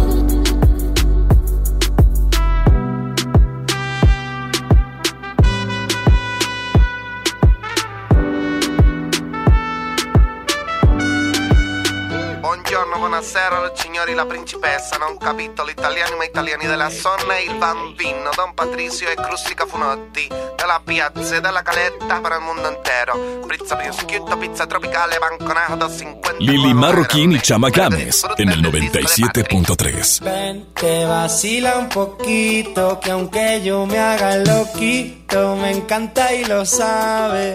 [12.52, 14.98] Buongiorno, buonasera, signori, la principessa.
[14.98, 18.28] Non capito l'italiano, ma italiani della zona e il bambino.
[18.36, 20.28] Don Patrizio e Crustica Funotti.
[20.28, 23.40] Della piazza e della caletta per il mondo intero.
[23.46, 26.44] Pizza prosciutto, pizza tropicale, banconato 50.
[26.44, 30.22] Lili Marroquín y Chama Games en el 97.3.
[30.22, 36.66] Ven, te vacila un poquito, que aunque yo me haga loquito, me encanta y lo
[36.66, 37.54] sabe.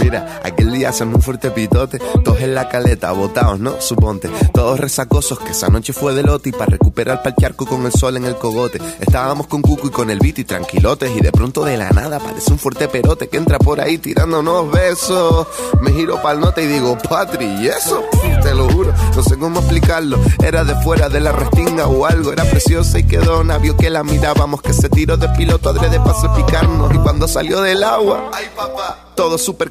[0.00, 3.80] Mira, aquel día hacen un fuerte pitote, todos en la caleta, botados, ¿no?
[3.80, 7.84] Suponte, todos resacosos, que esa noche fue de lote y para recuperar pa'l charco con
[7.84, 8.80] el sol en el cogote.
[9.00, 12.16] Estábamos con Cuco y con el Vito y tranquilotes y de pronto de la nada
[12.16, 15.46] aparece un fuerte perote que entra por ahí tirándonos besos.
[15.80, 18.04] Me giro pa'l nota y digo, Patri, ¿y eso?
[18.42, 20.18] Te lo juro, no sé cómo explicarlo.
[20.42, 24.02] Era de fuera de la restinga o algo, era preciosa y quedó navio que la
[24.02, 28.46] mirábamos, que se tiró de piloto adrede para picarnos y cuando salió del agua, ay
[28.54, 29.70] papá, todos súper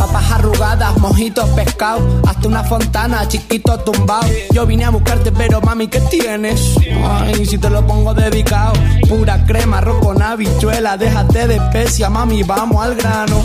[0.00, 4.26] Papas arrugadas, mojitos, pescado, hasta una fontana, chiquito tumbado.
[4.50, 6.74] Yo vine a buscarte, pero mami, ¿qué tienes?
[7.04, 8.72] Ay, si te lo pongo dedicado.
[9.10, 13.44] Pura crema, arroz con habichuela, déjate de especia, mami, vamos al grano.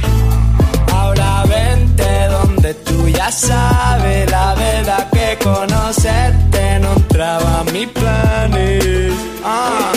[3.31, 9.13] Ya sabes la verdad que conocerte no entraba a mis planes.
[9.43, 9.91] Ah.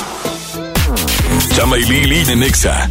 [1.55, 2.89] Chama y Lili de Nexa.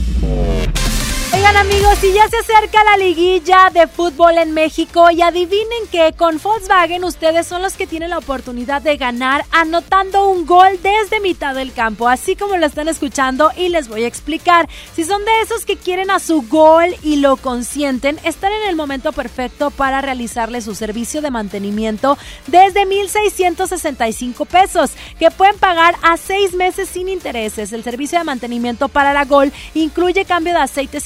[1.36, 6.14] Oigan amigos, y ya se acerca la liguilla de fútbol en México y adivinen que
[6.14, 11.20] con Volkswagen ustedes son los que tienen la oportunidad de ganar anotando un gol desde
[11.22, 14.70] mitad del campo, así como lo están escuchando y les voy a explicar.
[14.96, 18.76] Si son de esos que quieren a su gol y lo consienten, están en el
[18.76, 22.16] momento perfecto para realizarle su servicio de mantenimiento
[22.46, 27.74] desde 1.665 pesos, que pueden pagar a seis meses sin intereses.
[27.74, 31.00] El servicio de mantenimiento para la gol incluye cambio de aceite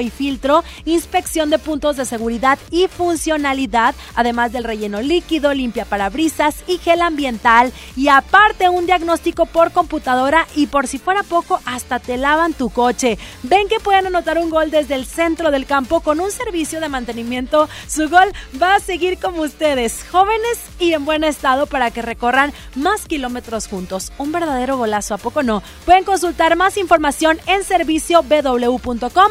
[0.00, 6.56] y filtro, inspección de puntos de seguridad y funcionalidad, además del relleno líquido, limpia parabrisas
[6.66, 11.98] y gel ambiental y aparte un diagnóstico por computadora y por si fuera poco hasta
[11.98, 13.18] te lavan tu coche.
[13.42, 16.88] Ven que pueden anotar un gol desde el centro del campo con un servicio de
[16.88, 17.68] mantenimiento.
[17.86, 22.52] Su gol va a seguir como ustedes, jóvenes y en buen estado para que recorran
[22.74, 24.12] más kilómetros juntos.
[24.18, 25.62] Un verdadero golazo, ¿a poco no?
[25.84, 29.30] Pueden consultar más información en servicio www.com.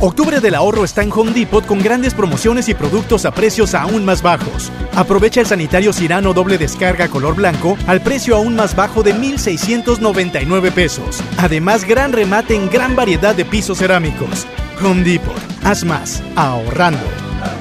[0.00, 4.04] Octubre del ahorro está en Home Depot con grandes promociones y productos a precios aún
[4.04, 4.70] más bajos.
[4.94, 10.70] Aprovecha el sanitario Cirano doble descarga color blanco al precio aún más bajo de 1,699
[10.70, 11.20] pesos.
[11.36, 14.46] Además, gran remate en gran variedad de pisos cerámicos.
[14.84, 15.34] Home Depot.
[15.64, 17.02] Haz más, ahorrando.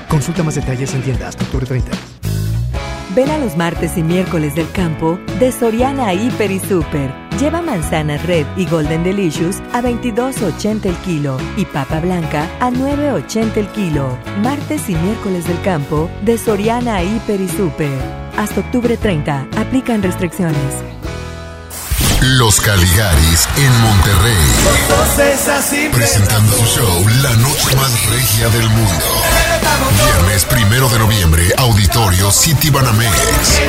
[0.07, 2.16] Consulta más detalles en tiendas octubre 30.
[3.17, 7.11] Ven a los martes y miércoles del campo de Soriana Hiper y Super.
[7.39, 13.57] Lleva manzana red y golden delicious a 22.80 el kilo y papa blanca a 9.80
[13.57, 14.15] el kilo.
[14.43, 17.99] Martes y miércoles del campo de Soriana Hiper y Super.
[18.37, 19.47] Hasta octubre 30.
[19.57, 20.75] Aplican restricciones.
[22.21, 24.37] Los Caligaris en Monterrey.
[25.91, 29.05] Presentando su show La Noche Más Regia del Mundo.
[30.03, 33.61] Viernes primero de noviembre, Auditorio City Banamex.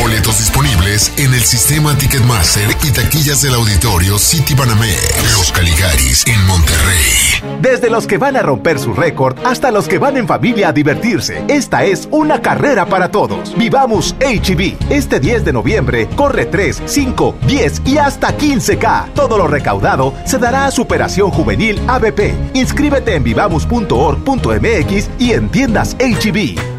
[0.00, 5.36] Boletos disponibles en el sistema Ticketmaster y taquillas del Auditorio City Banamex.
[5.36, 7.60] Los Caligaris en Monterrey.
[7.60, 10.72] Desde los que van a romper su récord hasta los que van en familia a
[10.72, 11.44] divertirse.
[11.48, 13.56] Esta es una carrera para todos.
[13.56, 14.90] Vivamos HB.
[14.90, 19.12] Este 10 de noviembre corre 3, 5, 10 y hasta 15K.
[19.14, 22.34] Todo lo recaudado se dará a Superación Juvenil ABP.
[22.54, 24.47] Inscríbete en vivamos.org.mx
[25.18, 26.77] y en tiendas HB.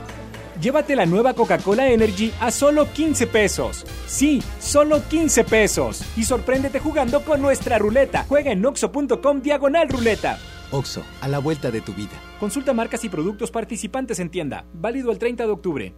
[0.61, 3.83] Llévate la nueva Coca-Cola Energy a solo 15 pesos.
[4.05, 6.03] Sí, solo 15 pesos.
[6.15, 8.25] Y sorpréndete jugando con nuestra ruleta.
[8.29, 10.37] Juega en oxo.com diagonal ruleta.
[10.69, 12.11] Oxo, a la vuelta de tu vida.
[12.39, 14.65] Consulta marcas y productos participantes en tienda.
[14.71, 15.93] Válido el 30 de octubre.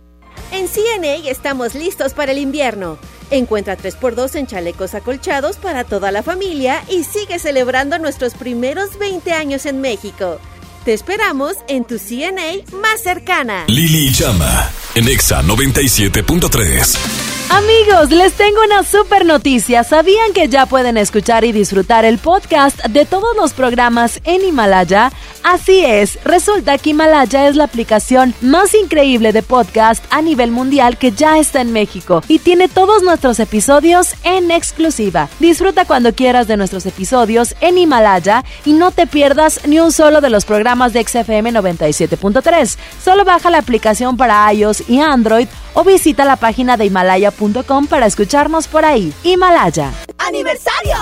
[0.53, 2.97] En CNA estamos listos para el invierno.
[3.31, 9.33] Encuentra 3x2 en chalecos acolchados para toda la familia y sigue celebrando nuestros primeros 20
[9.33, 10.39] años en México.
[10.85, 13.63] Te esperamos en tu CNA más cercana.
[13.67, 17.32] Lili Llama, en Exa 97.3.
[17.49, 19.83] Amigos, les tengo una super noticia.
[19.83, 25.11] ¿Sabían que ya pueden escuchar y disfrutar el podcast de todos los programas en Himalaya?
[25.43, 30.97] Así es, resulta que Himalaya es la aplicación más increíble de podcast a nivel mundial
[30.97, 35.29] que ya está en México y tiene todos nuestros episodios en exclusiva.
[35.39, 40.21] Disfruta cuando quieras de nuestros episodios en Himalaya y no te pierdas ni un solo
[40.21, 42.77] de los programas de XFM 97.3.
[43.03, 48.05] Solo baja la aplicación para iOS y Android o visita la página de himalaya.com para
[48.05, 49.13] escucharnos por ahí.
[49.23, 49.91] Himalaya.
[50.17, 50.95] ¡Aniversario!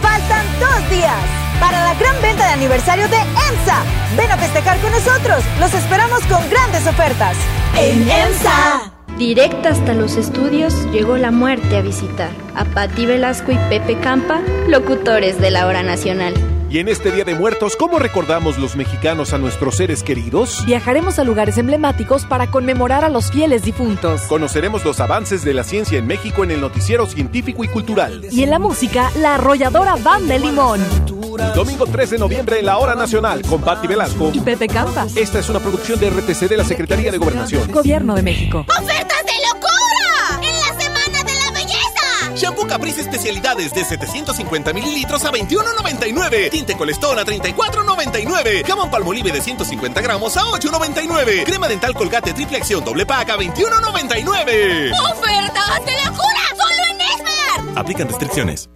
[0.00, 1.14] Faltan dos días
[1.60, 3.82] para la gran venta de aniversario de EMSA.
[4.16, 5.42] Ven a festejar con nosotros.
[5.58, 7.36] Los esperamos con grandes ofertas.
[7.76, 8.92] En EMSA.
[9.16, 14.40] Directa hasta los estudios llegó la muerte a visitar a Patti Velasco y Pepe Campa,
[14.66, 16.34] locutores de la hora nacional.
[16.74, 20.66] Y en este Día de Muertos, ¿cómo recordamos los mexicanos a nuestros seres queridos?
[20.66, 24.22] Viajaremos a lugares emblemáticos para conmemorar a los fieles difuntos.
[24.22, 28.26] Conoceremos los avances de la ciencia en México en el noticiero científico y cultural.
[28.28, 30.80] Y en la música, la arrolladora Banda de Limón.
[31.38, 35.06] El domingo 3 de noviembre en la Hora Nacional con Patti Velasco y Pepe Campa.
[35.14, 37.70] Esta es una producción de RTC de la Secretaría de Gobernación.
[37.70, 38.66] Gobierno de México.
[38.68, 39.43] ¡Ofertas de
[42.74, 46.50] Caprice especialidades de 750 mililitros a 21.99.
[46.50, 48.66] Tinte Colestón a 34.99.
[48.66, 51.44] Jamón Palmolive de 150 gramos a 8.99.
[51.44, 54.90] Crema dental Colgate triple acción doble pack a 21.99.
[55.12, 56.42] ¡Ofertas de locura!
[56.56, 57.78] ¡Solo en Esmer!
[57.78, 58.68] Aplican restricciones.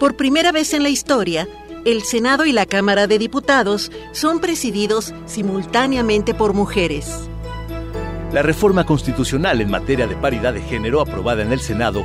[0.00, 1.46] Por primera vez en la historia,
[1.84, 7.30] el Senado y la Cámara de Diputados son presididos simultáneamente por mujeres.
[8.32, 12.04] La reforma constitucional en materia de paridad de género aprobada en el Senado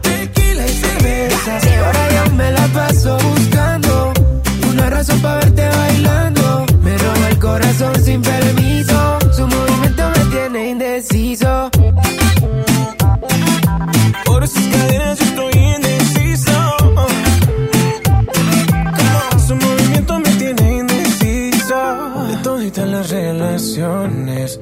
[0.00, 1.58] tequila y cerveza.
[1.62, 4.12] Y ahora yo me la paso buscando
[4.70, 6.66] una razón para verte bailando.
[6.82, 9.18] Me roba el corazón sin permiso.
[9.32, 11.70] Su movimiento me tiene indeciso.
[14.24, 16.76] Por sus cadenas yo estoy indeciso.
[19.46, 21.78] Su movimiento me tiene indeciso.
[22.28, 24.60] De todas las relaciones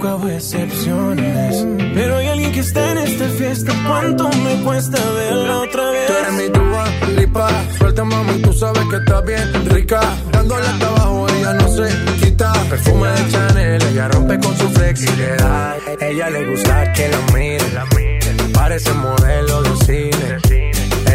[0.00, 1.66] tengo excepciones.
[1.94, 3.72] Pero hay alguien que está en esta fiesta.
[3.86, 6.06] ¿Cuánto me cuesta verla otra vez?
[6.06, 7.48] Tú eres mi lipa.
[7.78, 10.00] Suelta, mami, tú sabes que está bien rica.
[10.32, 11.88] Dándole hasta abajo, ella no se
[12.20, 12.52] quita.
[12.70, 15.76] Perfume de Chanel, ella rompe con su flexibilidad.
[16.00, 18.52] Ella le gusta que la miren.
[18.52, 20.47] Parece modelo de cine.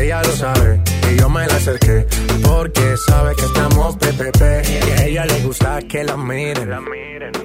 [0.03, 2.05] Ella lo sabe y yo me la acerqué
[2.43, 4.41] porque sabe que estamos PPP.
[4.67, 6.69] Y a ella le gusta que la miren.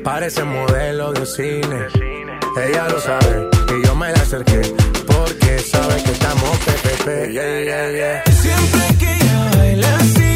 [0.02, 1.86] Parece modelo de cine.
[2.60, 4.60] Ella lo sabe y yo me la acerqué
[5.06, 7.06] porque sabe que estamos PPP.
[7.30, 8.22] Yeah, yeah, yeah.
[8.42, 10.27] Siempre que ella baila así,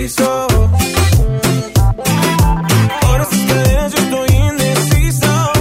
[0.00, 0.46] indeciso.
[3.02, 5.52] Ahora sus caderas yo estoy indeciso.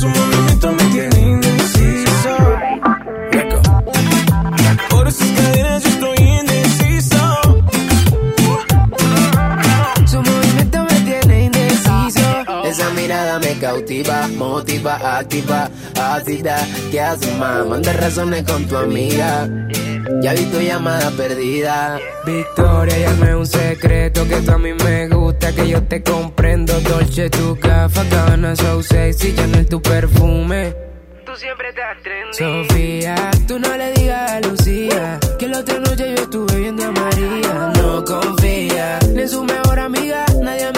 [0.00, 2.36] Su movimiento me tiene indeciso.
[4.90, 7.40] Por sus caderas yo estoy indeciso.
[10.06, 12.64] Su movimiento me tiene indeciso.
[12.64, 16.66] Esa mirada me cautiva, motiva, activa, ácida.
[16.90, 17.66] ¿Qué haces, más?
[17.66, 19.48] Manda razones con tu amiga.
[20.20, 21.98] Ya vi tu llamada perdida.
[22.26, 26.72] Victoria, llame un secreto que tú a mí me gusta, que yo te comprendo.
[26.80, 30.74] Dolce, tu gafa, cabana, so sexy, Chanel, tu perfume.
[31.24, 32.36] Tú siempre estás trendy.
[32.36, 36.90] Sofía, tú no le digas a Lucía que la otra noche yo estuve viendo a
[36.90, 37.72] María.
[37.76, 40.77] No confía ni en su mejor amiga, nadie me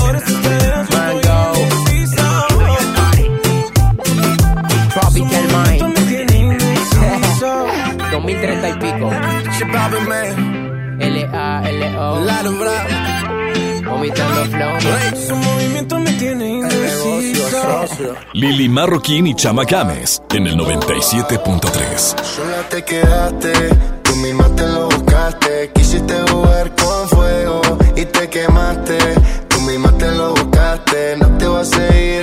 [8.41, 9.11] 2030 y pico.
[10.99, 12.19] L-A-L-O.
[13.85, 14.79] Vomitando flow.
[15.27, 16.61] Su movimiento me tiene.
[18.33, 22.23] Lili Marroquín y Chama Games en el 97.3.
[22.23, 23.51] Sola te quedaste,
[24.03, 25.71] tú misma te lo buscaste.
[25.73, 27.61] Quisiste jugar con fuego
[27.95, 28.97] y te quemaste.
[29.49, 32.20] Tú misma te lo buscaste, no te va a seguir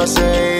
[0.00, 0.59] buscaste,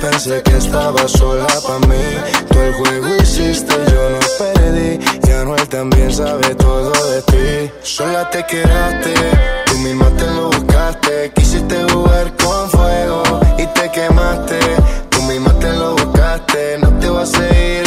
[0.00, 2.04] Pensé que estabas sola para mí.
[2.50, 4.98] Tú el juego hiciste, yo no perdí.
[5.26, 7.72] Y Anuel también sabe todo de ti.
[7.82, 9.14] Sola te quedaste,
[9.66, 11.32] tú misma te lo buscaste.
[11.34, 13.22] Quisiste jugar con fuego
[13.58, 14.58] y te quemaste.
[15.10, 17.81] Tú misma te lo buscaste, no te va a seguir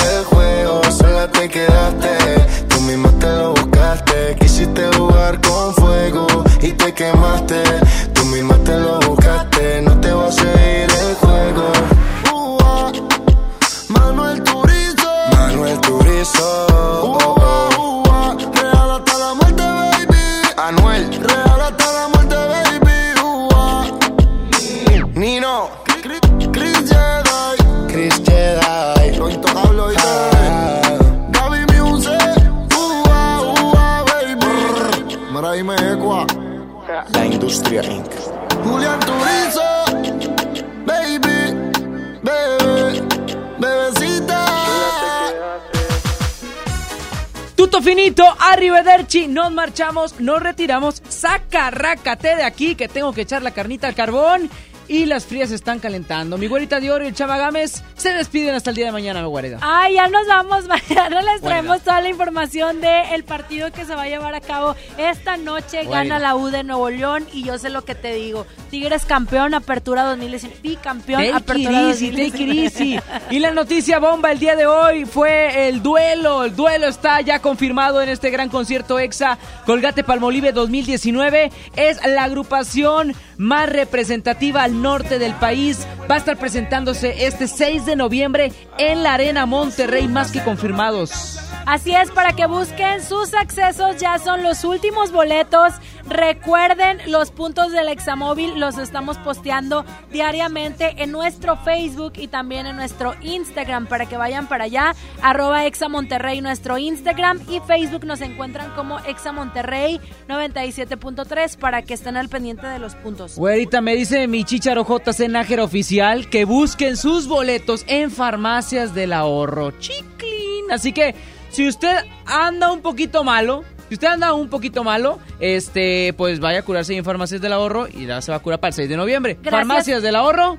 [49.27, 53.95] nos marchamos, nos retiramos, saca, rácate de aquí que tengo que echar la carnita al
[53.95, 54.49] carbón
[54.87, 56.37] y las frías están calentando.
[56.37, 59.21] Mi güerita de oro y el Chava Gámez se despiden hasta el día de mañana,
[59.21, 59.59] mi güerita.
[59.61, 60.65] Ay, ya nos vamos.
[60.67, 64.75] Mañana les traemos toda la información del partido que se va a llevar a cabo
[64.97, 65.85] esta noche.
[65.85, 68.45] Gana la U de Nuevo León y yo sé lo que te digo.
[68.69, 70.59] Tigres campeón, apertura 2019.
[70.61, 72.31] Bicampeón, Take apertura it easy, 2019.
[72.31, 72.99] take it easy.
[73.29, 76.43] Y la noticia bomba el día de hoy fue el duelo.
[76.43, 81.51] El duelo está ya confirmado en este gran concierto EXA Colgate Palmolive 2019.
[81.75, 85.87] Es la agrupación más representativa al norte del país.
[86.09, 91.44] Va a estar presentándose este 6 de noviembre en la Arena Monterrey, más que confirmados.
[91.65, 95.73] Así es, para que busquen sus accesos, ya son los últimos boletos.
[96.07, 102.75] Recuerden, los puntos del Examóvil los estamos posteando diariamente en nuestro Facebook y también en
[102.75, 104.95] nuestro Instagram para que vayan para allá.
[105.23, 111.95] Arroba Exa Monterrey, nuestro Instagram y Facebook nos encuentran como Exa Monterrey 97.3 para que
[111.95, 113.37] estén al pendiente de los puntos.
[113.37, 119.13] Güerita, me dice mi chicharo JC Nájera oficial que busquen sus boletos en farmacias del
[119.13, 119.71] ahorro.
[119.79, 120.71] Chiclin.
[120.71, 121.15] Así que,
[121.55, 126.59] si usted anda un poquito malo, si usted anda un poquito malo, este, pues vaya
[126.59, 128.89] a curarse en farmacias del ahorro y ya se va a curar para el 6
[128.89, 129.37] de noviembre.
[129.41, 129.51] Gracias.
[129.51, 130.57] Farmacias del ahorro.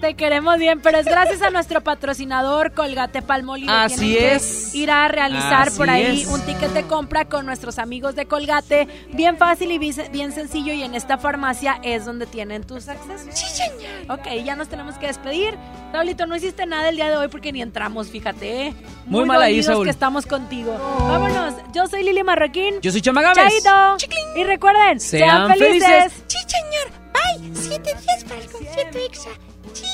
[0.00, 3.72] Te queremos bien, pero es gracias a nuestro patrocinador Colgate Palmolive.
[3.72, 4.74] Así es.
[4.74, 6.26] Ir a realizar Así por ahí es.
[6.28, 8.86] un ticket de compra con nuestros amigos de Colgate.
[9.12, 10.74] Bien fácil y bien sencillo.
[10.74, 13.26] Y en esta farmacia es donde tienen tus accesos.
[13.34, 14.10] Sí, señor.
[14.18, 15.54] Ok, ya nos tenemos que despedir.
[15.92, 18.66] Raulito, no hiciste nada el día de hoy porque ni entramos, fíjate.
[18.66, 18.74] ¿eh?
[19.06, 19.84] Muy mal ahí, Saúl.
[19.84, 20.76] que estamos contigo.
[21.08, 21.54] Vámonos.
[21.72, 22.74] Yo soy Lili Marroquín.
[22.82, 23.62] Yo soy Chama Gámez.
[23.62, 23.96] Chaito.
[24.36, 25.88] Y recuerden, sean, Sean felices.
[25.88, 26.22] felices.
[26.26, 27.00] Sí, señor.
[27.14, 27.56] Bye.
[27.56, 29.30] Siete días para el concierto EXA.
[29.72, 29.86] ¿Qué?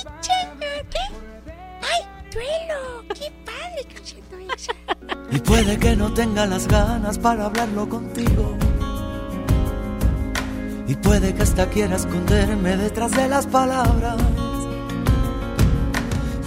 [1.82, 2.02] ¡Ay,
[2.32, 3.04] duelo!
[3.14, 3.86] ¡Qué padre!
[5.32, 8.56] Y puede que no tenga las ganas para hablarlo contigo.
[10.88, 14.16] Y puede que hasta quiera esconderme detrás de las palabras.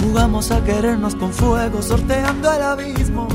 [0.01, 3.29] Jugamos a querernos con fuego, sorteando el abismo.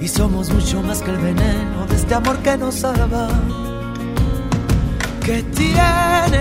[0.00, 3.28] Y somos mucho más que el veneno de este amor que nos salva.
[5.24, 6.33] Que tienes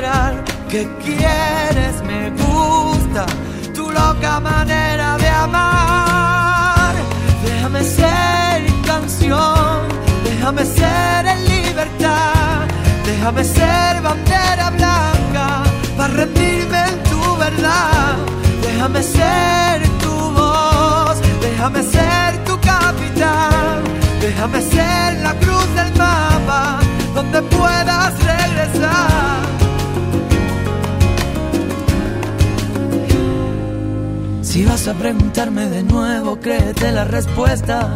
[0.00, 3.26] Que quieres, me gusta
[3.74, 6.94] tu loca manera de amar.
[7.44, 9.80] Déjame ser canción,
[10.24, 12.66] déjame ser en libertad,
[13.04, 15.64] déjame ser bandera blanca
[15.98, 18.16] para rendirme en tu verdad.
[18.62, 23.84] Déjame ser tu voz, déjame ser tu capitán,
[24.18, 26.78] déjame ser la cruz del mapa
[27.14, 29.40] donde puedas regresar.
[34.50, 37.94] Si vas a preguntarme de nuevo, créete la respuesta.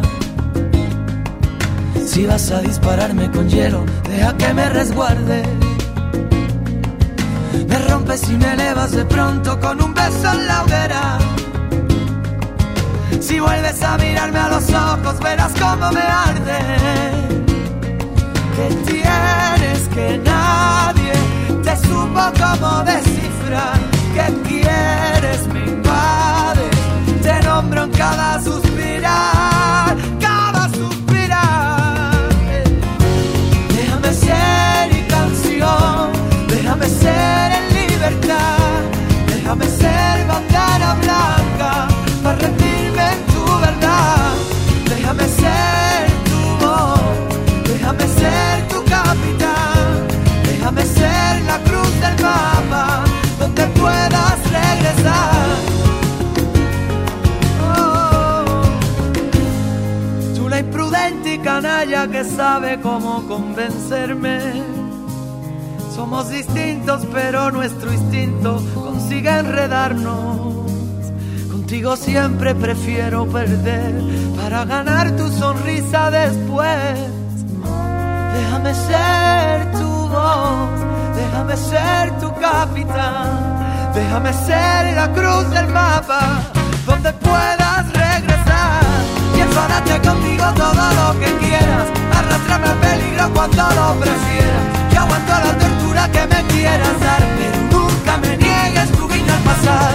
[2.07, 5.43] Si vas a dispararme con hielo, deja que me resguarde.
[7.67, 11.17] Me rompes y me elevas de pronto con un beso en la hoguera.
[13.19, 16.59] Si vuelves a mirarme a los ojos, verás cómo me arde.
[18.55, 21.11] Que tienes que nadie
[21.65, 23.77] te supo cómo descifrar.
[24.13, 26.14] Que quieres, me invades.
[27.25, 29.97] Te nombro en cada suspirar,
[62.15, 64.39] que sabe cómo convencerme.
[65.93, 70.71] Somos distintos, pero nuestro instinto consigue enredarnos.
[71.51, 73.93] Contigo siempre prefiero perder
[74.37, 76.95] para ganar tu sonrisa después.
[78.37, 80.69] Déjame ser tu voz,
[81.17, 86.21] déjame ser tu capitán, déjame ser la cruz del mapa
[86.85, 88.85] donde puedas regresar.
[89.37, 91.44] Y contigo todo lo que quieras,
[92.25, 94.59] arrastrarme al peligro cuando lo prefiera.
[94.89, 99.43] Que aguanto la tortura que me quieras dar, pero nunca me niegues tu guiño al
[99.49, 99.93] pasar.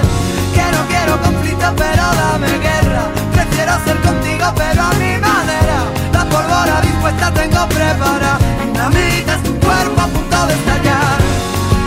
[0.55, 3.02] Que no quiero conflicto, pero dame guerra.
[3.32, 5.78] Prefiero ser contigo, pero a mi manera.
[6.12, 8.39] La pólvora dispuesta tengo preparada.
[8.65, 11.19] Dinamitas tu cuerpo a punto de estallar.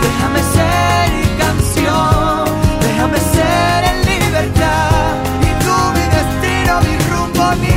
[0.06, 2.46] Déjame ser y canción,
[2.82, 5.14] déjame ser en libertad.
[5.48, 7.74] Y tú mi destino, mi rumbo, mi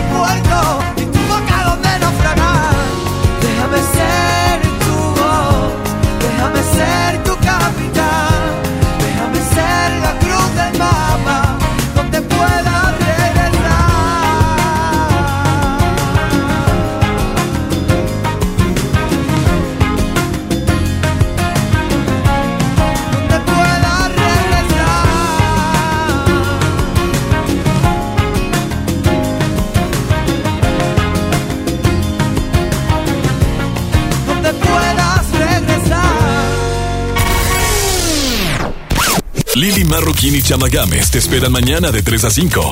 [39.57, 42.71] Lili Marroquín y Chama Games te esperan mañana de 3 a 5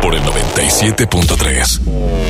[0.00, 2.23] por el 97.3.